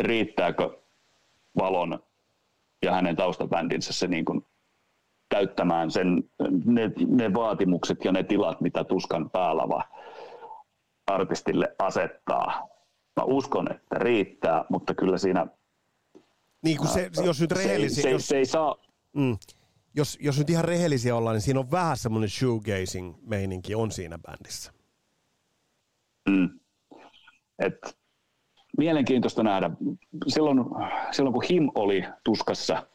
riittääkö 0.01 0.79
Valon 1.59 2.03
ja 2.83 2.93
hänen 2.93 3.17
taustabändinsä 3.17 3.93
se 3.93 4.07
niin 4.07 4.25
kuin 4.25 4.47
täyttämään 5.29 5.91
sen, 5.91 6.25
ne, 6.65 6.93
ne 7.07 7.35
vaatimukset 7.35 8.05
ja 8.05 8.13
ne 8.13 8.23
tilat, 8.23 8.61
mitä 8.61 8.85
Tuskan 8.85 9.31
päälava 9.31 9.83
artistille 11.07 11.75
asettaa. 11.79 12.69
Mä 13.17 13.23
uskon, 13.25 13.73
että 13.73 13.99
riittää, 13.99 14.65
mutta 14.69 14.95
kyllä 14.95 15.19
siinä... 15.19 15.47
Niin 16.63 16.77
kuin 16.77 16.89
se, 16.89 17.11
jos 17.25 17.41
nyt 17.41 17.53
rehellisiä... 17.53 18.03
Se, 18.03 18.11
jos, 18.11 18.29
se 18.29 18.37
ei 18.37 18.47
saa... 18.47 18.77
Mm, 19.13 19.37
jos, 19.97 20.19
jos 20.21 20.39
nyt 20.39 20.51
ihan 20.51 20.65
rehellisiä 20.65 21.17
ollaan, 21.17 21.35
niin 21.35 21.43
siinä 21.43 21.61
on 21.61 21.71
vähän 21.71 21.97
semmoinen 21.97 22.31
shoegazing-meininki 22.31 23.75
on 23.75 23.91
siinä 23.91 24.19
bändissä. 24.19 24.73
Mm. 26.29 26.61
Et, 27.59 27.97
mielenkiintoista 28.79 29.43
nähdä. 29.43 29.71
Silloin, 30.27 30.59
silloin 31.11 31.33
kun 31.33 31.45
Him 31.51 31.71
oli 31.75 32.05
tuskassa, 32.25 32.87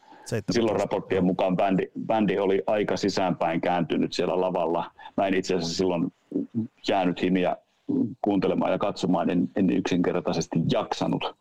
Silloin 0.51 0.79
raporttien 0.79 1.25
mukaan 1.25 1.57
bändi, 1.57 1.87
bändi 2.05 2.39
oli 2.39 2.63
aika 2.67 2.97
sisäänpäin 2.97 3.61
kääntynyt 3.61 4.13
siellä 4.13 4.41
lavalla. 4.41 4.91
Mä 5.17 5.27
en 5.27 5.33
itse 5.33 5.55
asiassa 5.55 5.75
silloin 5.75 6.13
jäänyt 6.87 7.21
himiä 7.21 7.57
kuuntelemaan 8.21 8.71
ja 8.71 8.77
katsomaan, 8.77 9.29
en, 9.29 9.49
en 9.55 9.69
yksinkertaisesti 9.69 10.59
jaksanut. 10.71 11.35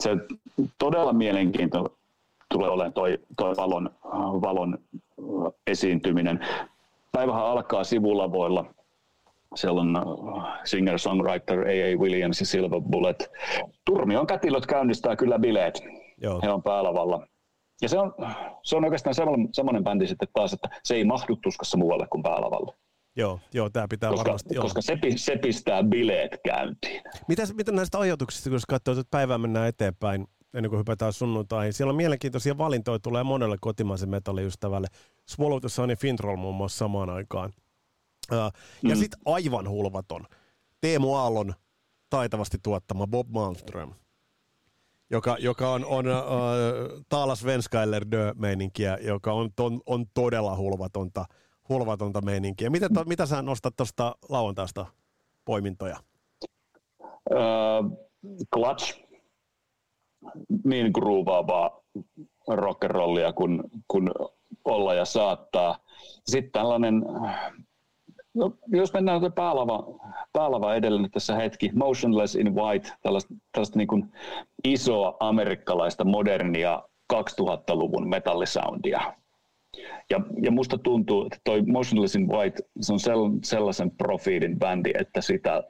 se 0.00 0.10
todella 0.78 1.12
mielenkiintoinen 1.12 1.92
tulee 2.54 2.70
olemaan 2.70 2.92
toi, 2.92 3.18
toi 3.36 3.56
valon, 3.56 3.90
valon 4.42 4.78
esiintyminen. 5.66 6.40
Päivähän 7.12 7.46
alkaa 7.46 7.84
sivulavoilla. 7.84 8.64
Siellä 9.54 9.80
on 9.80 10.02
singer-songwriter 10.64 11.58
A.A. 11.58 11.98
Williams 11.98 12.40
ja 12.40 12.46
Silver 12.46 12.80
Bullet. 12.80 13.30
Turmion 13.84 14.26
kätilöt 14.26 14.66
käynnistää 14.66 15.16
kyllä 15.16 15.38
bileet. 15.38 15.80
Joo. 16.20 16.40
He 16.42 16.50
on 16.50 16.62
päälavalla. 16.62 17.26
Ja 17.82 17.88
se 17.88 17.98
on, 17.98 18.14
se 18.62 18.76
on 18.76 18.84
oikeastaan 18.84 19.14
semmoinen 19.52 19.84
bändi 19.84 20.06
sitten 20.06 20.28
taas, 20.32 20.52
että 20.52 20.68
se 20.84 20.94
ei 20.94 21.04
mahdu 21.04 21.36
tuskassa 21.36 21.78
muualle 21.78 22.06
kuin 22.10 22.22
päälavalle. 22.22 22.74
Joo, 23.16 23.40
joo 23.54 23.70
tämä 23.70 23.86
pitää 23.90 24.10
koska, 24.10 24.24
varmasti 24.24 24.54
Koska 24.54 24.82
se, 24.82 24.98
se 25.16 25.36
pistää 25.36 25.82
bileet 25.82 26.40
käyntiin. 26.44 27.02
Mitäs, 27.28 27.54
mitä 27.54 27.72
näistä 27.72 27.98
ajatuksista, 27.98 28.50
kun 28.50 28.58
katsoo, 28.68 28.92
että 28.92 29.10
päivää 29.10 29.38
mennään 29.38 29.68
eteenpäin, 29.68 30.26
ennen 30.54 30.70
kuin 30.70 30.78
hypätään 30.78 31.12
sunnuntaihin. 31.12 31.72
Siellä 31.72 31.90
on 31.90 31.96
mielenkiintoisia 31.96 32.58
valintoja, 32.58 32.98
tulee 32.98 33.22
monelle 33.22 33.56
kotimaisen 33.60 34.08
metalliystävälle. 34.08 34.88
Swallow 35.28 35.60
the 35.60 35.68
Sun 35.68 35.90
ja 35.90 35.96
Fintroll 35.96 36.36
muun 36.36 36.54
muassa 36.54 36.78
samaan 36.78 37.10
aikaan. 37.10 37.52
Uh, 38.32 38.52
mm. 38.82 38.90
Ja 38.90 38.96
sitten 38.96 39.20
aivan 39.24 39.68
hulvaton. 39.68 40.26
Teemu 40.80 41.14
Aallon 41.14 41.54
taitavasti 42.10 42.58
tuottama 42.62 43.06
Bob 43.06 43.28
Malmström 43.28 43.92
joka, 45.10 45.36
joka 45.40 45.70
on, 45.72 45.84
on 45.84 46.06
uh, 46.06 47.04
Taala 47.08 47.34
Svenskailer 47.34 48.04
meininkiä 48.34 48.98
joka 49.00 49.32
on, 49.32 49.50
on, 49.60 49.80
on 49.86 50.06
todella 50.14 50.56
hulvatonta, 50.56 51.24
hulvatonta 51.68 52.22
meininkiä. 52.22 52.70
Mitä, 52.70 52.88
to, 52.94 53.04
mitä 53.04 53.26
sä 53.26 53.42
nostat 53.42 53.76
tuosta 53.76 54.16
lauantaista 54.28 54.86
poimintoja? 55.44 55.96
Uh, 57.30 57.98
clutch. 58.54 59.03
Niin 60.64 60.90
groovaavaa 60.94 61.80
rockerollia 62.48 63.32
kuin, 63.32 63.62
kuin 63.88 64.10
olla 64.64 64.94
ja 64.94 65.04
saattaa. 65.04 65.78
Sitten 66.24 66.52
tällainen 66.52 67.04
No, 68.34 68.52
jos 68.66 68.92
mennään 68.92 69.32
päälava, 69.34 69.84
päälava 70.32 70.74
edellä 70.74 71.08
tässä 71.08 71.36
hetki, 71.36 71.70
Motionless 71.74 72.34
in 72.34 72.54
White, 72.54 72.92
tällaista, 73.02 73.34
tällaista 73.52 73.78
niin 73.78 73.88
kuin 73.88 74.12
isoa 74.64 75.16
amerikkalaista 75.20 76.04
modernia 76.04 76.82
2000-luvun 77.12 78.08
metallisoundia. 78.08 79.14
Ja, 80.10 80.20
ja 80.42 80.50
musta 80.50 80.78
tuntuu, 80.78 81.26
että 81.26 81.38
toi 81.44 81.62
Motionless 81.62 82.16
in 82.16 82.28
White, 82.28 82.62
se 82.80 83.12
on 83.12 83.38
sellaisen 83.44 83.90
profiilin 83.90 84.58
bändi, 84.58 84.90
että 84.98 85.20
sitä 85.20 85.62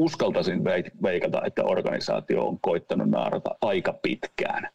uskaltaisin 0.00 0.64
veikata, 1.02 1.42
että 1.46 1.64
organisaatio 1.64 2.44
on 2.44 2.58
koittanut 2.60 3.08
naarata 3.08 3.50
aika 3.60 3.92
pitkään. 4.02 4.68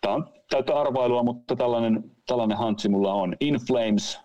Tämä 0.00 0.14
on 0.14 0.28
täyttä 0.50 0.80
arvailua, 0.80 1.22
mutta 1.22 1.56
tällainen, 1.56 2.04
tällainen 2.26 2.58
hantsi 2.58 2.88
mulla 2.88 3.12
on. 3.12 3.36
In 3.40 3.54
Flames, 3.66 4.20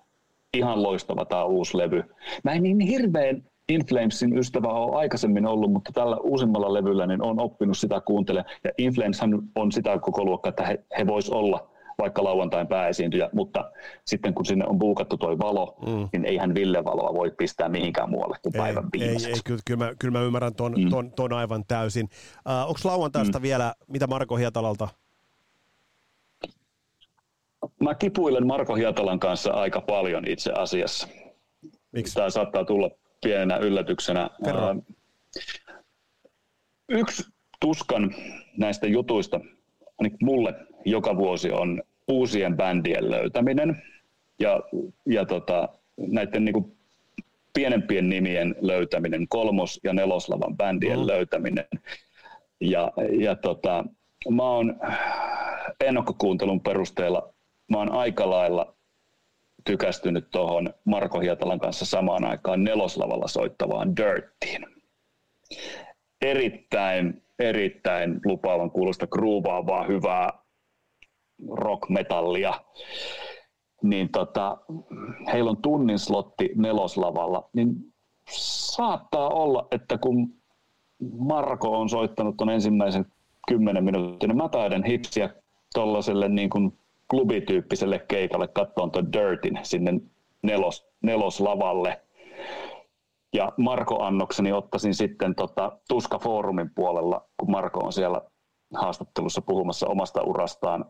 ihan 0.53 0.83
loistava 0.83 1.25
tämä 1.25 1.43
uusi 1.43 1.77
levy. 1.77 2.03
Mä 2.43 2.51
en 2.51 2.63
niin 2.63 2.79
hirveän 2.79 3.43
Inflamesin 3.69 4.37
ystävä 4.37 4.67
ole 4.67 4.97
aikaisemmin 4.97 5.45
ollut, 5.45 5.71
mutta 5.71 5.91
tällä 5.93 6.17
uusimmalla 6.17 6.73
levyllä 6.73 7.07
niin 7.07 7.23
on 7.23 7.39
oppinut 7.39 7.77
sitä 7.77 8.01
kuuntelemaan. 8.01 8.55
Ja 8.63 8.71
Inflameshan 8.77 9.41
on 9.55 9.71
sitä 9.71 9.99
koko 9.99 10.25
luokka, 10.25 10.49
että 10.49 10.65
he, 10.65 10.83
he 10.97 11.07
vois 11.07 11.29
olla 11.29 11.69
vaikka 11.99 12.23
lauantain 12.23 12.67
pääesiintyjä, 12.67 13.29
mutta 13.33 13.71
sitten 14.05 14.33
kun 14.33 14.45
sinne 14.45 14.65
on 14.65 14.79
buukattu 14.79 15.17
toi 15.17 15.37
valo, 15.37 15.77
mm. 15.85 16.09
niin 16.13 16.25
eihän 16.25 16.55
Ville 16.55 16.85
Valoa 16.85 17.13
voi 17.13 17.31
pistää 17.37 17.69
mihinkään 17.69 18.09
muualle 18.09 18.37
kuin 18.41 18.55
ei, 18.55 18.61
päivän 18.61 18.89
viimeiseksi. 18.93 19.27
Ei, 19.27 19.33
ei 19.33 19.41
kyllä, 19.43 19.61
kyllä, 19.65 19.85
mä, 19.85 19.91
kyllä 19.99 20.19
mä 20.19 20.25
ymmärrän 20.25 20.55
ton, 20.55 20.73
mm. 20.77 20.89
ton, 20.89 21.11
ton 21.11 21.33
aivan 21.33 21.63
täysin. 21.67 22.05
Uh, 22.05 22.51
äh, 22.51 22.67
Onko 22.67 22.79
lauantaista 22.83 23.39
mm. 23.39 23.43
vielä, 23.43 23.73
mitä 23.87 24.07
Marko 24.07 24.35
Hietalalta 24.35 24.87
Mä 27.79 27.95
kipuilen 27.95 28.47
Marko 28.47 28.75
Hietalan 28.75 29.19
kanssa 29.19 29.51
aika 29.51 29.81
paljon 29.81 30.27
itse 30.27 30.51
asiassa. 30.51 31.07
Miksi? 31.91 32.13
Tämä 32.13 32.29
saattaa 32.29 32.65
tulla 32.65 32.89
pienenä 33.21 33.57
yllätyksenä. 33.57 34.29
Kerro. 34.45 34.75
Yksi 36.89 37.23
tuskan 37.61 38.15
näistä 38.57 38.87
jutuista, 38.87 39.39
niin 40.01 40.17
mulle 40.21 40.53
joka 40.85 41.15
vuosi 41.17 41.51
on 41.51 41.83
uusien 42.09 42.57
bändien 42.57 43.11
löytäminen 43.11 43.81
ja, 44.39 44.61
ja 45.05 45.25
tota, 45.25 45.69
näiden 45.97 46.45
niin 46.45 46.53
kuin 46.53 46.77
pienempien 47.53 48.09
nimien 48.09 48.55
löytäminen, 48.61 49.27
kolmos- 49.27 49.79
ja 49.83 49.93
neloslavan 49.93 50.57
bändien 50.57 50.99
mm. 50.99 51.07
löytäminen. 51.07 51.65
Ja, 52.61 52.91
ja 53.19 53.35
tota, 53.35 53.85
mä 54.29 54.43
oon 54.43 54.79
ennakkokuuntelun 55.79 56.61
perusteella 56.61 57.33
mä 57.69 57.77
oon 57.77 57.91
aika 57.91 58.29
lailla 58.29 58.73
tykästynyt 59.65 60.31
tuohon 60.31 60.73
Marko 60.85 61.19
Hietalan 61.19 61.59
kanssa 61.59 61.85
samaan 61.85 62.25
aikaan 62.25 62.63
neloslavalla 62.63 63.27
soittavaan 63.27 63.95
Dirttiin. 63.95 64.65
Erittäin, 66.21 67.23
erittäin 67.39 68.19
lupaavan 68.25 68.71
kuulosta 68.71 69.07
groovaavaa, 69.07 69.83
hyvää 69.83 70.33
rock-metallia. 71.51 72.53
Niin 73.83 74.09
tota, 74.11 74.57
heillä 75.33 75.49
on 75.49 75.61
tunnin 75.61 75.99
slotti 75.99 76.49
neloslavalla, 76.55 77.49
niin 77.53 77.75
saattaa 78.29 79.29
olla, 79.29 79.67
että 79.71 79.97
kun 79.97 80.33
Marko 81.17 81.79
on 81.79 81.89
soittanut 81.89 82.37
tuon 82.37 82.49
ensimmäisen 82.49 83.05
kymmenen 83.47 83.83
minuutin, 83.83 84.27
niin 84.27 84.37
mä 84.37 84.49
taidan 84.49 84.83
hipsiä 84.83 85.29
tuollaiselle 85.73 86.29
niin 86.29 86.49
kuin 86.49 86.77
klubityyppiselle 87.09 87.99
keikalle 88.07 88.47
katsoa 88.47 88.89
tuon 88.89 89.13
Dirtin 89.13 89.59
sinne 89.63 90.01
nelos, 90.41 90.87
neloslavalle. 91.01 92.01
Ja 93.33 93.51
Marko 93.57 94.03
Annokseni 94.03 94.51
ottaisin 94.51 94.93
sitten 94.93 95.35
tota 95.35 95.79
Tuska 95.89 96.19
Foorumin 96.19 96.71
puolella, 96.75 97.25
kun 97.37 97.51
Marko 97.51 97.79
on 97.79 97.93
siellä 97.93 98.21
haastattelussa 98.73 99.41
puhumassa 99.41 99.87
omasta 99.87 100.21
urastaan 100.21 100.85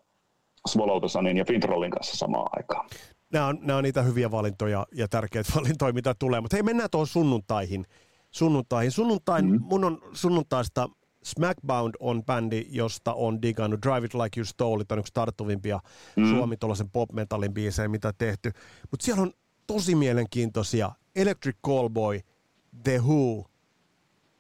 Swallowtosanin 0.68 1.38
ja 1.38 1.46
Fintrollin 1.46 1.92
kanssa 1.92 2.18
samaan 2.18 2.50
aikaan. 2.52 2.90
Nämä 3.34 3.48
on, 3.48 3.58
nämä 3.62 3.78
on 3.78 3.84
niitä 3.84 4.02
hyviä 4.02 4.32
valintoja 4.32 4.86
ja 4.92 5.08
tärkeitä 5.08 5.52
valintoja, 5.56 5.94
mitä 5.94 6.16
tulee. 6.20 6.42
Mutta 6.42 6.56
hei, 6.56 6.64
mennään 6.64 6.90
tuohon 6.90 7.08
sunnuntaihin. 7.08 7.86
Sunnuntaihin. 8.32 8.92
Sunnuntain, 8.92 9.46
mm-hmm. 9.46 9.66
mun 9.66 9.84
on 9.84 10.02
sunnuntaista 10.14 10.90
Smackbound 11.24 11.94
on 12.00 12.24
bändi, 12.26 12.66
josta 12.70 13.14
on 13.14 13.42
digannut 13.42 13.82
Drive 13.82 14.06
It 14.06 14.14
Like 14.14 14.40
You 14.40 14.46
Stole, 14.46 14.86
on 14.92 15.00
yksi 15.00 15.14
tarttuvimpia 15.14 15.80
mm. 16.16 16.30
Suomi 16.30 16.58
tuollaisen 16.58 16.90
pop-metallin 16.90 17.54
biisejä, 17.54 17.88
mitä 17.88 18.14
tehty. 18.18 18.52
Mutta 18.92 19.06
siellä 19.06 19.22
on 19.22 19.34
tosi 19.68 19.96
mielenkiintoisia 19.96 20.92
Electric 21.16 21.56
Callboy, 21.66 22.20
The 22.84 22.98
Who, 22.98 23.46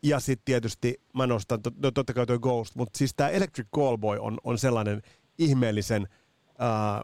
ja 0.03 0.19
sitten 0.19 0.45
tietysti 0.45 1.01
mä 1.13 1.27
nostan, 1.27 1.59
no 1.83 1.91
totta 1.91 2.13
kai 2.13 2.25
toi 2.25 2.39
Ghost, 2.39 2.75
mutta 2.75 2.97
siis 2.97 3.13
tämä 3.15 3.29
Electric 3.29 3.67
Callboy 3.75 4.17
on, 4.17 4.37
on 4.43 4.57
sellainen 4.57 5.01
ihmeellisen 5.39 6.07
äh, 6.61 7.01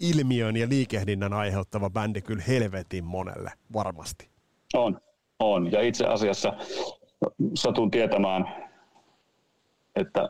ilmiön 0.00 0.56
ja 0.56 0.68
liikehdinnän 0.68 1.32
aiheuttava 1.32 1.90
bändi 1.90 2.22
kyllä 2.22 2.42
helvetin 2.48 3.04
monelle, 3.04 3.52
varmasti. 3.72 4.28
On, 4.74 5.00
on. 5.38 5.72
Ja 5.72 5.82
itse 5.82 6.06
asiassa 6.06 6.52
satun 7.54 7.90
tietämään 7.90 8.68
että 10.00 10.28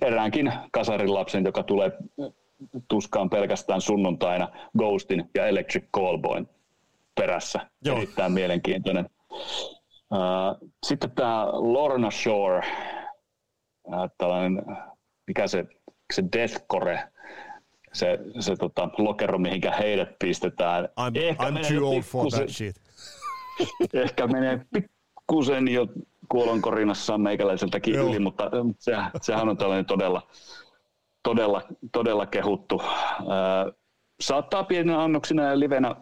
eräänkin 0.00 0.52
kasarin 0.72 1.14
lapsen, 1.14 1.44
joka 1.44 1.62
tulee 1.62 1.92
tuskaan 2.88 3.30
pelkästään 3.30 3.80
sunnuntaina 3.80 4.48
Ghostin 4.78 5.30
ja 5.34 5.46
Electric 5.46 5.84
Callboyn 5.96 6.48
perässä. 7.14 7.70
Joo. 7.84 7.96
Erittäin 7.96 8.32
mielenkiintoinen. 8.32 9.10
Sitten 10.86 11.10
tämä 11.10 11.46
Lorna 11.52 12.10
Shore, 12.10 12.66
tällainen, 14.18 14.62
mikä 15.26 15.46
se, 15.46 15.64
se 16.10 16.24
deathcore, 16.32 17.00
se, 17.92 18.18
se 18.40 18.56
tota, 18.56 18.88
lokero, 18.98 19.38
mihinkä 19.38 19.70
heidät 19.70 20.08
pistetään. 20.18 20.84
I'm, 20.84 21.18
Ehkä 21.18 21.50
I'm 21.50 21.74
too 21.74 21.88
old 21.88 22.02
for 22.02 22.26
that 22.30 22.48
shit. 22.48 22.76
Ehkä 24.04 24.26
menee 24.26 24.60
pikkusen 24.72 25.68
jo 25.68 25.86
kuolonkorinassa 26.28 27.18
meikäläiseltäkin 27.18 27.94
Joo. 27.94 28.08
yli, 28.08 28.18
mutta 28.18 28.50
se, 28.78 28.92
sehän 29.22 29.48
on 29.48 29.56
tällainen 29.56 29.86
todella, 29.86 30.22
todella, 31.22 31.62
todella 31.92 32.26
kehuttu. 32.26 32.82
saattaa 34.20 34.64
pienenä 34.64 35.02
annoksina 35.02 35.42
ja 35.42 35.58
livenä, 35.58 35.94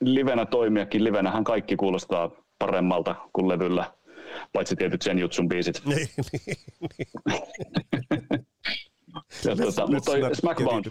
livenä 0.00 0.46
toimiakin. 0.46 1.04
Livenähän 1.04 1.44
kaikki 1.44 1.76
kuulostaa 1.76 2.30
paremmalta 2.58 3.14
kuin 3.32 3.48
levyllä, 3.48 3.92
paitsi 4.52 4.76
tietyt 4.76 5.02
sen 5.02 5.18
jutsun 5.18 5.48
biisit. 5.48 5.82
Niin, 5.84 6.08
niin, 6.32 6.56
niin. 7.28 8.41
ja 9.44 9.56
tuota, 9.56 9.86
mutta 9.86 10.10
toi 10.12 10.34
Smackbound, 10.34 10.84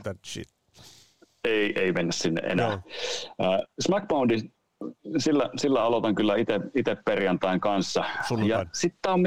ei, 1.43 1.73
ei 1.79 1.91
mennä 1.91 2.11
sinne 2.11 2.41
enää. 2.41 2.69
No. 2.69 2.75
Uh, 2.75 3.67
Smackboundin 3.79 4.53
sillä, 5.17 5.49
sillä 5.57 5.83
aloitan 5.83 6.15
kyllä 6.15 6.35
itse 6.75 6.97
perjantain 7.05 7.59
kanssa. 7.59 8.03
Sunnuntain. 8.27 8.59
Ja 8.59 8.65
sitten 8.73 9.11
on, 9.11 9.23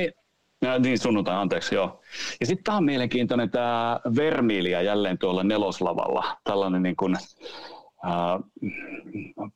Ja, 0.62 0.78
niin 0.78 0.98
sunnuntai, 0.98 1.36
anteeksi, 1.36 1.74
joo. 1.74 2.00
Ja 2.40 2.46
sitten 2.46 2.64
tämä 2.64 2.78
on 2.78 2.84
mielenkiintoinen 2.84 3.50
tämä 3.50 4.00
Vermilia 4.16 4.82
jälleen 4.82 5.18
tuolla 5.18 5.44
neloslavalla. 5.44 6.36
Tällainen 6.44 6.82
niin 6.82 6.96
kuin, 6.96 7.16
äh, 7.16 8.70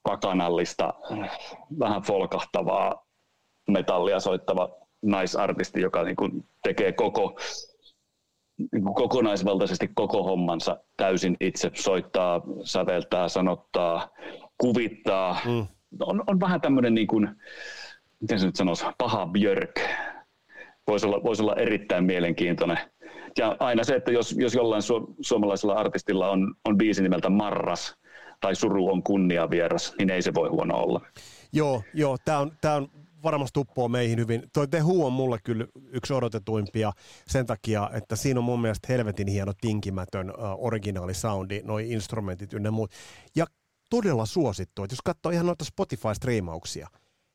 pakanallista, 0.02 0.94
vähän 1.78 2.02
folkahtavaa 2.02 3.06
metallia 3.68 4.20
soittava 4.20 4.70
naisartisti, 5.02 5.80
joka 5.80 6.02
niin 6.02 6.16
kuin 6.16 6.44
tekee 6.62 6.92
koko 6.92 7.38
kokonaisvaltaisesti 8.94 9.90
koko 9.94 10.22
hommansa 10.22 10.76
täysin 10.96 11.36
itse 11.40 11.70
soittaa, 11.74 12.42
säveltää, 12.64 13.28
sanottaa, 13.28 14.08
kuvittaa. 14.58 15.40
Mm. 15.46 15.66
On, 16.00 16.22
on 16.26 16.40
vähän 16.40 16.60
tämmöinen, 16.60 16.94
niin 16.94 17.06
kuin, 17.06 17.28
miten 18.20 18.40
se 18.40 18.46
nyt 18.46 18.56
sanoisi, 18.56 18.84
paha 18.98 19.26
björk. 19.26 19.80
Voisi 20.86 21.06
olla, 21.06 21.22
voisi 21.22 21.42
olla 21.42 21.56
erittäin 21.56 22.04
mielenkiintoinen. 22.04 22.78
Ja 23.38 23.56
aina 23.60 23.84
se, 23.84 23.94
että 23.94 24.12
jos, 24.12 24.34
jos 24.38 24.54
jollain 24.54 24.82
su, 24.82 25.14
suomalaisella 25.20 25.74
artistilla 25.74 26.30
on, 26.30 26.54
on 26.64 26.78
biisi 26.78 27.02
nimeltä 27.02 27.30
Marras 27.30 27.96
tai 28.40 28.54
Suru 28.54 28.88
on 28.88 29.02
kunnia 29.02 29.50
vieras, 29.50 29.94
niin 29.98 30.10
ei 30.10 30.22
se 30.22 30.34
voi 30.34 30.48
huono 30.48 30.76
olla. 30.76 31.00
Joo, 31.52 31.82
joo 31.94 32.16
tämä 32.24 32.38
on, 32.38 32.52
tää 32.60 32.76
on 32.76 32.90
varmasti 33.22 33.52
tuppoo 33.54 33.88
meihin 33.88 34.18
hyvin. 34.18 34.42
Toi 34.52 34.68
The 34.68 34.80
Who 34.80 35.06
on 35.06 35.12
mulle 35.12 35.38
kyllä 35.44 35.66
yksi 35.92 36.12
odotetuimpia 36.12 36.92
sen 37.26 37.46
takia, 37.46 37.90
että 37.92 38.16
siinä 38.16 38.40
on 38.40 38.44
mun 38.44 38.60
mielestä 38.60 38.92
helvetin 38.92 39.28
hieno 39.28 39.52
tinkimätön 39.60 40.30
uh, 40.30 40.36
originaalisoundi, 40.58 41.62
noi 41.64 41.90
instrumentit 41.90 42.52
ynnä 42.52 42.70
muut. 42.70 42.90
Ja 43.36 43.46
todella 43.90 44.26
suosittu, 44.26 44.82
että 44.82 44.92
jos 44.92 45.02
katsoo 45.04 45.32
ihan 45.32 45.46
noita 45.46 45.64
Spotify-striimauksia, 45.64 46.88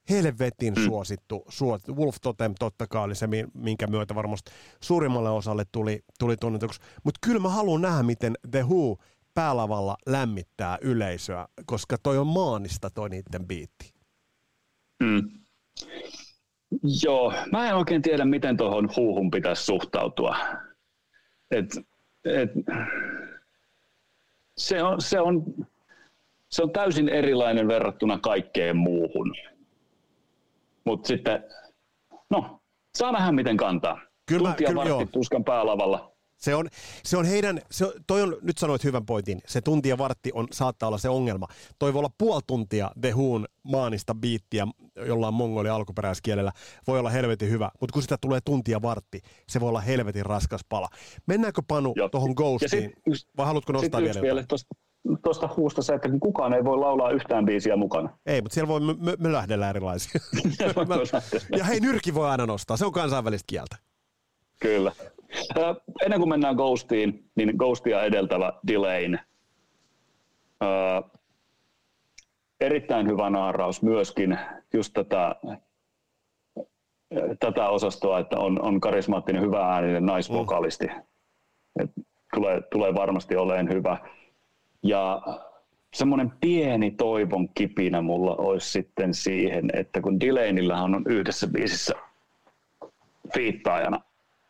helvetin 0.09 0.73
mm. 0.73 0.85
suosittu, 0.85 1.43
suosittu. 1.49 1.95
Wolf 1.95 2.15
Totem 2.21 2.53
totta 2.59 2.87
kai 2.87 3.03
oli 3.03 3.15
se, 3.15 3.27
minkä 3.53 3.87
myötä 3.87 4.15
varmasti 4.15 4.51
suurimmalle 4.81 5.29
osalle 5.29 5.63
tuli, 5.71 5.99
tuli 6.19 6.37
tunnetuksi. 6.37 6.81
Mutta 7.03 7.19
kyllä 7.25 7.39
mä 7.39 7.49
haluan 7.49 7.81
nähdä, 7.81 8.03
miten 8.03 8.33
The 8.51 8.63
Who 8.63 8.97
päälavalla 9.33 9.97
lämmittää 10.05 10.77
yleisöä, 10.81 11.47
koska 11.65 11.97
toi 11.97 12.17
on 12.17 12.27
maanista 12.27 12.89
toi 12.89 13.09
niiden 13.09 13.47
biitti. 13.47 13.93
Mm. 15.03 15.42
Joo, 17.03 17.33
mä 17.51 17.69
en 17.69 17.75
oikein 17.75 18.01
tiedä, 18.01 18.25
miten 18.25 18.57
tuohon 18.57 18.89
huuhun 18.95 19.31
pitäisi 19.31 19.63
suhtautua. 19.63 20.37
Et, 21.51 21.65
et, 22.25 22.49
se, 24.57 24.83
on, 24.83 25.01
se, 25.01 25.19
on, 25.19 25.43
se 26.49 26.63
on 26.63 26.71
täysin 26.71 27.09
erilainen 27.09 27.67
verrattuna 27.67 28.19
kaikkeen 28.19 28.77
muuhun. 28.77 29.35
Mutta 30.85 31.07
sitten, 31.07 31.43
no, 32.29 32.59
saa 32.97 33.11
nähdä 33.11 33.31
miten 33.31 33.57
kantaa. 33.57 34.01
Kyllä, 34.25 34.49
Tuntia 34.49 34.67
kyllä, 34.67 34.85
vartti 34.85 35.11
tuskan 35.11 35.43
päälavalla. 35.43 36.12
Se 36.43 36.55
on, 36.55 36.67
se 37.03 37.17
on 37.17 37.25
heidän, 37.25 37.61
se, 37.71 37.93
toi 38.07 38.21
on, 38.21 38.37
nyt 38.41 38.57
sanoit 38.57 38.83
hyvän 38.83 39.05
pointin, 39.05 39.41
se 39.47 39.61
tunti 39.61 39.89
ja 39.89 39.97
vartti 39.97 40.31
on, 40.33 40.47
saattaa 40.51 40.87
olla 40.87 40.97
se 40.97 41.09
ongelma. 41.09 41.47
Toi 41.79 41.93
voi 41.93 41.99
olla 41.99 42.09
puoli 42.17 42.41
tuntia 42.47 42.91
The 43.01 43.11
Who'n 43.11 43.45
maanista 43.63 44.15
biittiä 44.15 44.67
jollain 44.95 45.33
mongoli 45.33 45.69
alkuperäiskielellä, 45.69 46.51
voi 46.87 46.99
olla 46.99 47.09
helvetin 47.09 47.49
hyvä, 47.49 47.71
mutta 47.81 47.93
kun 47.93 48.01
sitä 48.01 48.17
tulee 48.21 48.39
tuntia 48.45 48.81
vartti, 48.81 49.21
se 49.49 49.59
voi 49.59 49.69
olla 49.69 49.81
helvetin 49.81 50.25
raskas 50.25 50.61
pala. 50.69 50.87
Mennäänkö 51.27 51.61
Panu 51.67 51.93
tuohon 52.11 52.33
Ghostiin, 52.35 52.93
sit, 53.13 53.27
vai 53.37 53.45
haluatko 53.45 53.73
nostaa 53.73 54.01
vielä, 54.01 54.21
vielä 54.21 54.43
tuosta 55.23 55.49
huusta 55.57 55.81
se, 55.81 55.93
että 55.93 56.09
kukaan 56.19 56.53
ei 56.53 56.63
voi 56.63 56.77
laulaa 56.77 57.11
yhtään 57.11 57.45
biisiä 57.45 57.75
mukana. 57.75 58.17
Ei, 58.25 58.41
mutta 58.41 58.53
siellä 58.53 58.67
voi 58.67 58.79
me 59.19 59.31
lähdellä 59.31 59.69
erilaisia. 59.69 60.21
ja 61.57 61.63
hei, 61.63 61.79
nyrki 61.79 62.13
voi 62.13 62.29
aina 62.29 62.45
nostaa, 62.45 62.77
se 62.77 62.85
on 62.85 62.91
kansainvälistä 62.91 63.45
kieltä. 63.47 63.75
Kyllä. 64.59 64.91
Ennen 66.03 66.19
kuin 66.19 66.29
mennään 66.29 66.55
Ghostiin, 66.55 67.29
niin 67.35 67.53
Ghostia 67.57 68.03
edeltävä 68.03 68.53
Delayn. 68.67 69.19
Erittäin 72.59 73.07
hyvä 73.07 73.29
naaraus 73.29 73.81
myöskin 73.81 74.39
just 74.73 74.93
tätä, 74.93 75.35
tätä 77.39 77.69
osastoa, 77.69 78.19
että 78.19 78.39
on, 78.39 78.61
on 78.61 78.81
karismaattinen, 78.81 79.41
hyvä 79.41 79.73
ääninen 79.73 80.05
naisvokalisti. 80.05 80.87
Mm. 80.87 81.89
tulee, 82.33 82.61
tulee 82.71 82.93
varmasti 82.93 83.35
oleen 83.35 83.69
hyvä. 83.69 83.97
Ja 84.83 85.21
semmoinen 85.93 86.31
pieni 86.41 86.91
toivon 86.91 87.49
kipinä 87.49 88.01
mulla 88.01 88.35
olisi 88.35 88.69
sitten 88.69 89.13
siihen, 89.13 89.69
että 89.73 90.01
kun 90.01 90.19
Delaynillähän 90.19 90.95
on 90.95 91.03
yhdessä 91.07 91.47
biisissä 91.47 91.93
fiittaajana 93.33 93.99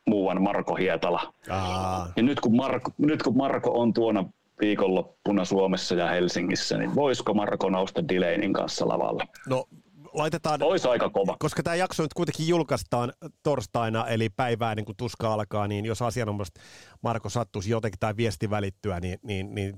muuan 0.09 0.41
Marko 0.41 0.75
Hietala. 0.75 1.33
Aa. 1.49 2.11
Ja 2.15 2.23
nyt 2.23 2.39
kun, 2.39 2.55
Marko, 2.55 2.91
nyt 2.97 3.23
kun 3.23 3.37
Marko 3.37 3.81
on 3.81 3.93
tuona 3.93 4.25
viikonloppuna 4.61 5.45
Suomessa 5.45 5.95
ja 5.95 6.07
Helsingissä, 6.07 6.77
niin 6.77 6.95
voisiko 6.95 7.33
Marko 7.33 7.69
nousta 7.69 8.07
Delaynin 8.07 8.53
kanssa 8.53 8.87
lavalle? 8.87 9.27
No 9.47 9.65
laitetaan... 10.13 10.63
Olisi 10.63 10.87
aika 10.87 11.09
kova. 11.09 11.35
Koska 11.39 11.63
tämä 11.63 11.75
jakso 11.75 12.03
nyt 12.03 12.13
kuitenkin 12.13 12.47
julkaistaan 12.47 13.13
torstaina, 13.43 14.07
eli 14.07 14.29
päivää 14.29 14.75
niin 14.75 14.85
kun 14.85 14.95
tuska 14.97 15.33
alkaa, 15.33 15.67
niin 15.67 15.85
jos 15.85 16.01
asianomaisesti 16.01 16.59
Marko 17.01 17.29
sattuisi 17.29 17.71
jotenkin 17.71 17.99
tai 17.99 18.17
viesti 18.17 18.49
välittyä, 18.49 18.99
niin, 18.99 19.19
niin, 19.23 19.55
niin 19.55 19.73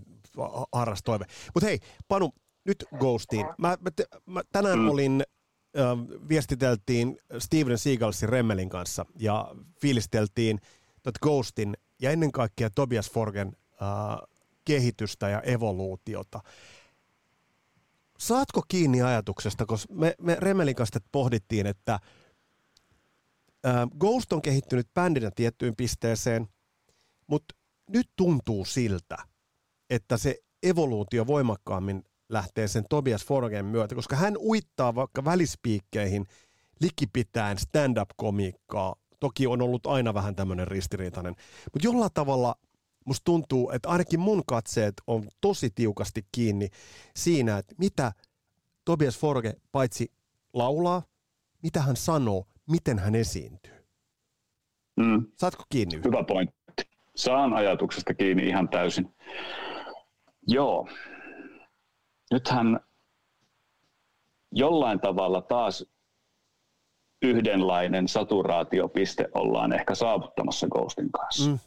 harras 0.73 1.03
toive. 1.03 1.25
Mutta 1.53 1.67
hei, 1.67 1.79
Panu, 2.07 2.31
nyt 2.65 2.85
Ghostiin. 2.99 3.45
Mä, 3.57 3.77
mä, 3.81 3.91
mä 4.25 4.41
tänään 4.51 4.79
mm. 4.79 4.89
olin 4.89 5.23
viestiteltiin 6.29 7.17
Steven 7.39 7.77
Seagalsin 7.77 8.29
Remmelin 8.29 8.69
kanssa 8.69 9.05
ja 9.19 9.55
fiilisteltiin 9.81 10.61
tot 11.03 11.17
Ghostin 11.17 11.77
ja 12.01 12.11
ennen 12.11 12.31
kaikkea 12.31 12.69
Tobias 12.69 13.11
Forgen 13.11 13.57
äh, 13.71 13.87
kehitystä 14.65 15.29
ja 15.29 15.41
evoluutiota. 15.41 16.39
Saatko 18.17 18.63
kiinni 18.67 19.01
ajatuksesta, 19.01 19.65
koska 19.65 19.93
me, 19.93 20.15
me 20.21 20.37
Remmelin 20.39 20.75
kanssa 20.75 20.99
pohdittiin, 21.11 21.67
että 21.67 21.93
äh, 21.93 22.01
Ghost 23.99 24.33
on 24.33 24.41
kehittynyt 24.41 24.93
bändinä 24.93 25.31
tiettyyn 25.35 25.75
pisteeseen, 25.75 26.47
mutta 27.27 27.55
nyt 27.89 28.09
tuntuu 28.15 28.65
siltä, 28.65 29.17
että 29.89 30.17
se 30.17 30.39
evoluutio 30.63 31.27
voimakkaammin 31.27 32.03
lähtee 32.29 32.67
sen 32.67 32.83
Tobias 32.89 33.25
Forgen 33.25 33.65
myötä, 33.65 33.95
koska 33.95 34.15
hän 34.15 34.37
uittaa 34.37 34.95
vaikka 34.95 35.25
välispiikkeihin 35.25 36.25
likipitäen 36.81 37.57
stand-up-komiikkaa. 37.57 38.95
Toki 39.19 39.47
on 39.47 39.61
ollut 39.61 39.85
aina 39.85 40.13
vähän 40.13 40.35
tämmöinen 40.35 40.67
ristiriitainen, 40.67 41.35
mutta 41.73 41.87
jollain 41.87 42.11
tavalla 42.13 42.55
musta 43.05 43.23
tuntuu, 43.23 43.71
että 43.71 43.89
ainakin 43.89 44.19
mun 44.19 44.43
katseet 44.47 44.93
on 45.07 45.23
tosi 45.41 45.69
tiukasti 45.75 46.25
kiinni 46.31 46.69
siinä, 47.15 47.57
että 47.57 47.75
mitä 47.77 48.11
Tobias 48.85 49.19
Forge 49.19 49.53
paitsi 49.71 50.11
laulaa, 50.53 51.03
mitä 51.63 51.81
hän 51.81 51.95
sanoo, 51.95 52.45
miten 52.71 52.99
hän 52.99 53.15
esiintyy. 53.15 53.73
Mm. 54.97 55.25
Saatko 55.37 55.63
kiinni? 55.69 55.95
Hyvä 56.05 56.23
pointti. 56.23 56.55
Saan 57.15 57.53
ajatuksesta 57.53 58.13
kiinni 58.13 58.47
ihan 58.47 58.69
täysin. 58.69 59.15
Joo, 60.47 60.87
nythän 62.31 62.79
jollain 64.51 64.99
tavalla 64.99 65.41
taas 65.41 65.85
yhdenlainen 67.21 68.07
saturaatiopiste 68.07 69.27
ollaan 69.33 69.73
ehkä 69.73 69.95
saavuttamassa 69.95 70.67
Ghostin 70.67 71.11
kanssa. 71.11 71.49
Mm. 71.49 71.59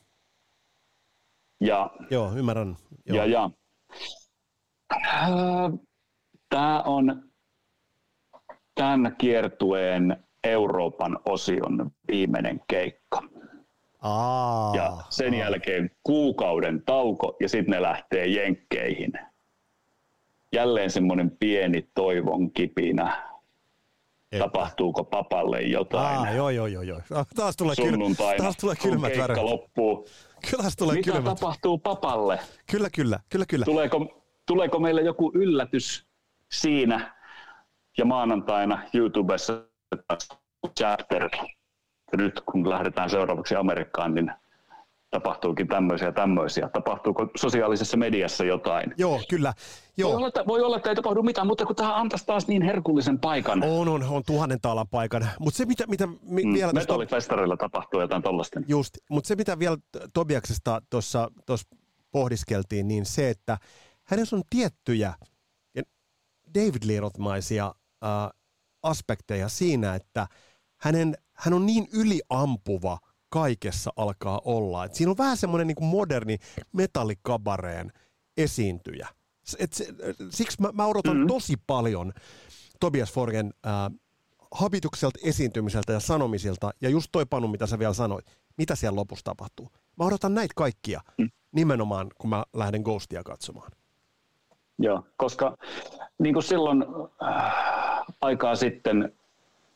Ja, 1.61 1.90
Joo, 2.11 2.33
ymmärrän. 2.37 2.77
Joo. 3.07 3.16
Ja, 3.16 3.27
ja. 3.27 3.51
Äh, 4.94 5.31
Tämä 6.49 6.83
on 6.83 7.31
tämän 8.75 9.16
kiertueen 9.18 10.25
Euroopan 10.44 11.18
osion 11.27 11.90
viimeinen 12.09 12.61
keikka. 12.68 13.23
Aa, 14.03 14.77
ja 14.77 14.97
sen 15.11 15.33
aa. 15.35 15.40
jälkeen 15.40 15.90
kuukauden 16.03 16.83
tauko 16.87 17.37
ja 17.40 17.49
sitten 17.49 17.73
ne 17.73 17.83
lähtee 17.83 18.27
jenkkeihin 18.27 19.12
jälleen 20.53 20.90
semmoinen 20.90 21.30
pieni 21.30 21.88
toivon 21.94 22.51
kipinä. 22.53 23.28
Että. 24.32 24.44
Tapahtuuko 24.44 25.05
papalle 25.05 25.62
jotain? 25.62 26.18
Aa, 26.18 26.30
joo, 26.30 26.51
joo, 26.51 26.66
joo, 26.66 26.82
joo. 26.82 27.01
Taas 27.36 27.57
tulee, 27.57 27.74
kylmä, 27.76 28.05
taas 28.38 28.57
tulee 28.57 28.76
kylmät 28.82 29.18
väreet. 29.18 29.42
loppuu. 29.42 30.09
Kyllä 30.51 30.70
tulee 30.78 30.96
Mitä 30.96 31.12
kylmät. 31.12 31.24
tapahtuu 31.24 31.78
papalle? 31.78 32.38
Kyllä, 32.70 32.90
kyllä, 32.90 33.20
kyllä, 33.30 33.46
kyllä. 33.49 33.64
Tuleeko, 33.64 34.24
tuleeko 34.46 34.78
meille 34.78 35.03
joku 35.03 35.32
yllätys 35.34 36.07
siinä 36.53 37.14
ja 37.99 38.05
maanantaina 38.05 38.82
YouTubessa 38.94 39.64
chapter. 40.78 41.28
Nyt 42.16 42.40
kun 42.40 42.70
lähdetään 42.70 43.11
seuraavaksi 43.11 43.55
Amerikkaan, 43.55 44.14
niin 44.14 44.32
tapahtuukin 45.11 45.68
tämmöisiä 45.68 46.12
tämmöisiä. 46.12 46.68
Tapahtuuko 46.68 47.28
sosiaalisessa 47.36 47.96
mediassa 47.96 48.44
jotain? 48.44 48.94
Joo, 48.98 49.20
kyllä. 49.28 49.54
Joo. 49.96 50.11
Voi, 50.11 50.16
olla, 50.16 50.28
että, 50.28 50.46
voi 50.46 50.62
olla, 50.62 50.76
että 50.76 50.88
ei 50.88 50.96
tapahdu 50.96 51.22
mitään, 51.22 51.46
mutta 51.46 51.66
kun 51.66 51.76
tähän 51.76 51.94
antaisi 51.94 52.26
taas 52.26 52.48
niin 52.48 52.62
herkullisen 52.62 53.18
paikan. 53.18 53.62
On, 53.62 53.88
on, 53.88 54.02
on 54.02 54.22
tuhannen 54.26 54.61
taalan 54.61 54.88
paikan. 54.88 55.28
Mutta 55.38 55.56
se, 55.56 55.64
mitä, 55.64 55.86
mitä 55.86 56.06
mi, 56.06 56.44
mm, 56.44 56.54
vielä... 56.54 56.72
Metallifestarilla 56.72 57.56
tapahtuu 57.56 58.00
jotain 58.00 58.22
tollaista. 58.22 58.61
Just, 58.68 58.98
mutta 59.11 59.28
se, 59.28 59.36
mitä 59.36 59.59
vielä 59.59 59.76
Tobiaksesta 60.14 60.82
tuossa 60.90 61.28
pohdiskeltiin, 62.11 62.88
niin 62.88 63.06
se, 63.06 63.30
että 63.30 63.59
hänessä 64.04 64.36
on 64.36 64.42
tiettyjä 64.50 65.14
David 66.54 66.82
Lee-maisia 66.84 67.66
äh, 68.04 68.30
aspekteja 68.82 69.48
siinä, 69.48 69.94
että 69.94 70.26
hänen, 70.76 71.14
hän 71.32 71.54
on 71.54 71.66
niin 71.66 71.88
yliampuva 71.92 72.98
kaikessa 73.29 73.93
alkaa 73.97 74.41
olla. 74.45 74.85
Et 74.85 74.95
siinä 74.95 75.11
on 75.11 75.18
vähän 75.18 75.37
semmoinen 75.37 75.66
niin 75.66 75.85
moderni 75.85 76.39
metallikabareen 76.72 77.93
esiintyjä. 78.37 79.09
Et 79.59 79.72
se, 79.72 79.87
siksi 80.31 80.62
mä, 80.62 80.70
mä 80.72 80.87
odotan 80.87 81.16
mm-hmm. 81.16 81.29
tosi 81.29 81.55
paljon 81.66 82.12
Tobias 82.81 83.12
Forgen 83.12 83.55
äh, 83.66 83.72
habitukselta 84.51 85.18
esiintymiseltä 85.24 85.93
ja 85.93 86.01
sanomisilta, 86.01 86.70
ja 86.81 86.89
just 86.89 87.09
toi 87.12 87.26
Panu, 87.26 87.49
mitä 87.49 87.66
sä 87.66 87.79
vielä 87.79 87.93
sanoit, 87.93 88.26
mitä 88.59 88.74
siellä 88.74 88.97
lopussa 88.97 89.24
tapahtuu. 89.24 89.68
Mä 89.99 90.05
odotan 90.05 90.35
näitä 90.35 90.53
kaikkia 90.57 91.01
mm. 91.18 91.31
nimenomaan, 91.53 92.11
kun 92.18 92.31
mä 92.31 92.45
lähden 92.53 92.83
Ghostia 92.83 93.22
katsomaan. 93.22 93.72
Joo, 94.79 95.07
koska 95.16 95.57
niin 96.18 96.35
kuin 96.35 96.43
silloin 96.43 96.85
äh, 97.22 98.05
aikaa 98.20 98.57
sitten 98.57 99.18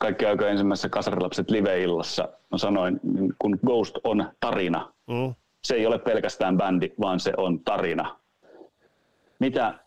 kaikki 0.02 0.26
aika 0.26 0.48
ensimmäisessä 0.48 0.88
Kasarilapset 0.88 1.50
live-illassa 1.50 2.28
mä 2.50 2.58
sanoin, 2.58 3.00
kun 3.38 3.58
Ghost 3.66 3.98
on 4.04 4.32
tarina. 4.40 4.92
Mm. 5.06 5.34
Se 5.64 5.74
ei 5.74 5.86
ole 5.86 5.98
pelkästään 5.98 6.56
bändi, 6.56 6.90
vaan 7.00 7.20
se 7.20 7.32
on 7.36 7.60
tarina. 7.60 8.16
Mitä, 9.38 9.78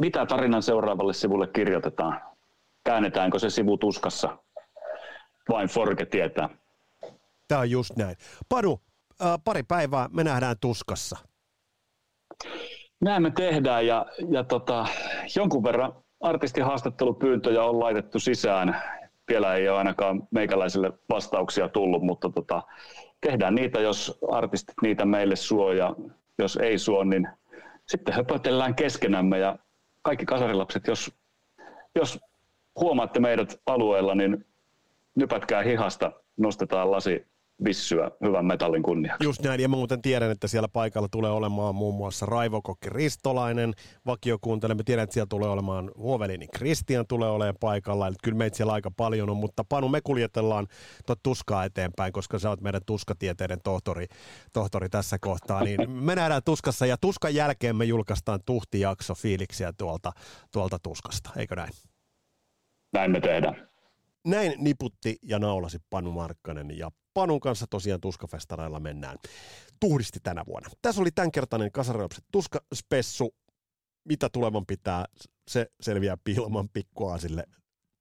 mitä 0.00 0.26
tarinan 0.26 0.62
seuraavalle 0.62 1.12
sivulle 1.12 1.46
kirjoitetaan? 1.46 2.20
Käännetäänkö 2.84 3.38
se 3.38 3.50
sivu 3.50 3.76
tuskassa? 3.78 4.36
Vain 5.48 5.68
Forke 5.68 6.06
tietää. 6.06 6.48
Tämä 7.48 7.60
on 7.60 7.70
just 7.70 7.96
näin. 7.96 8.16
Padu, 8.48 8.80
äh, 9.22 9.38
pari 9.44 9.62
päivää 9.62 10.08
me 10.12 10.24
nähdään 10.24 10.56
tuskassa. 10.60 11.18
Näin 13.00 13.22
me 13.22 13.30
tehdään 13.30 13.86
ja, 13.86 14.06
ja 14.30 14.44
tota, 14.44 14.86
jonkun 15.36 15.64
verran 15.64 15.92
artistihaastattelupyyntöjä 16.20 17.62
on 17.62 17.80
laitettu 17.80 18.18
sisään. 18.18 18.99
Vielä 19.30 19.54
ei 19.54 19.68
ole 19.68 19.78
ainakaan 19.78 20.28
meikäläisille 20.30 20.92
vastauksia 21.08 21.68
tullut, 21.68 22.02
mutta 22.02 22.28
tota, 22.28 22.62
tehdään 23.20 23.54
niitä, 23.54 23.80
jos 23.80 24.18
artistit 24.30 24.74
niitä 24.82 25.04
meille 25.04 25.36
suo 25.36 25.72
ja 25.72 25.94
jos 26.38 26.56
ei 26.56 26.78
suo, 26.78 27.04
niin 27.04 27.28
sitten 27.86 28.14
höpötellään 28.14 28.74
keskenämme 28.74 29.38
ja 29.38 29.58
kaikki 30.02 30.26
kasarilapset, 30.26 30.86
jos, 30.86 31.14
jos 31.94 32.18
huomaatte 32.80 33.20
meidät 33.20 33.60
alueella, 33.66 34.14
niin 34.14 34.46
nypätkää 35.14 35.62
hihasta, 35.62 36.12
nostetaan 36.36 36.90
lasi 36.90 37.26
vissyä 37.64 38.10
hyvän 38.24 38.44
metallin 38.46 38.82
kunnia. 38.82 39.16
Just 39.20 39.42
näin, 39.42 39.60
ja 39.60 39.68
mä 39.68 39.76
muuten 39.76 40.02
tiedän, 40.02 40.30
että 40.30 40.48
siellä 40.48 40.68
paikalla 40.68 41.08
tulee 41.10 41.30
olemaan 41.30 41.74
muun 41.74 41.94
muassa 41.94 42.26
Raivokokki 42.26 42.88
Ristolainen, 42.90 43.74
vakiokuuntele. 44.06 44.74
Mä 44.74 44.82
tiedän, 44.84 45.02
että 45.02 45.14
siellä 45.14 45.26
tulee 45.28 45.48
olemaan 45.48 45.90
Huovelini 45.96 46.48
Kristian 46.48 47.06
tulee 47.06 47.30
olemaan 47.30 47.56
paikalla, 47.60 48.06
eli 48.06 48.16
kyllä 48.22 48.38
meitä 48.38 48.56
siellä 48.56 48.72
aika 48.72 48.90
paljon 48.90 49.30
on, 49.30 49.36
mutta 49.36 49.64
Panu, 49.68 49.88
me 49.88 50.00
kuljetellaan 50.00 50.66
tuota 51.06 51.20
tuskaa 51.22 51.64
eteenpäin, 51.64 52.12
koska 52.12 52.38
sä 52.38 52.48
oot 52.48 52.60
meidän 52.60 52.80
tuskatieteiden 52.86 53.58
tohtori, 53.64 54.06
tohtori 54.52 54.88
tässä 54.88 55.18
kohtaa, 55.20 55.64
niin 55.64 55.90
me 56.06 56.14
nähdään 56.14 56.42
tuskassa, 56.44 56.86
ja 56.86 56.96
tuskan 56.96 57.34
jälkeen 57.34 57.76
me 57.76 57.84
julkaistaan 57.84 58.40
tuhtijakso 58.46 59.14
fiiliksiä 59.14 59.72
tuolta, 59.78 60.12
tuolta 60.52 60.78
tuskasta, 60.82 61.30
eikö 61.36 61.56
näin? 61.56 61.72
Näin 62.92 63.10
me 63.10 63.20
tehdään. 63.20 63.69
Näin 64.26 64.54
niputti 64.58 65.18
ja 65.22 65.38
naulasi 65.38 65.78
Panu 65.90 66.12
Markkanen 66.12 66.78
ja 66.78 66.90
Panun 67.14 67.40
kanssa 67.40 67.66
tosiaan 67.70 68.00
tuskafestareilla 68.00 68.80
mennään 68.80 69.18
tuhdisti 69.80 70.20
tänä 70.22 70.44
vuonna. 70.46 70.70
Tässä 70.82 71.00
oli 71.00 71.10
tämänkertainen 71.10 71.72
Kasarilapset 71.72 72.24
tuskaspessu. 72.32 73.34
Mitä 74.04 74.28
tulevan 74.32 74.66
pitää, 74.66 75.04
se 75.48 75.66
selviää 75.80 76.16
Pilman 76.24 76.68
pikkuaasille 76.68 77.44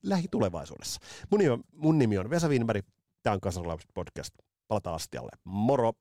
lähitulevaisuudessa. 0.03 0.99
Mun 1.31 1.39
nimi 1.39 1.49
on, 1.49 1.63
mun 1.71 1.99
nimi 1.99 2.17
on 2.17 2.29
Vesa 2.29 2.47
Wienberg, 2.47 2.85
tämä 3.23 3.33
on 3.33 3.41
Kasarilapset 3.41 3.91
podcast. 3.93 4.33
Palataan 4.67 4.95
astialle. 4.95 5.31
Moro! 5.43 5.93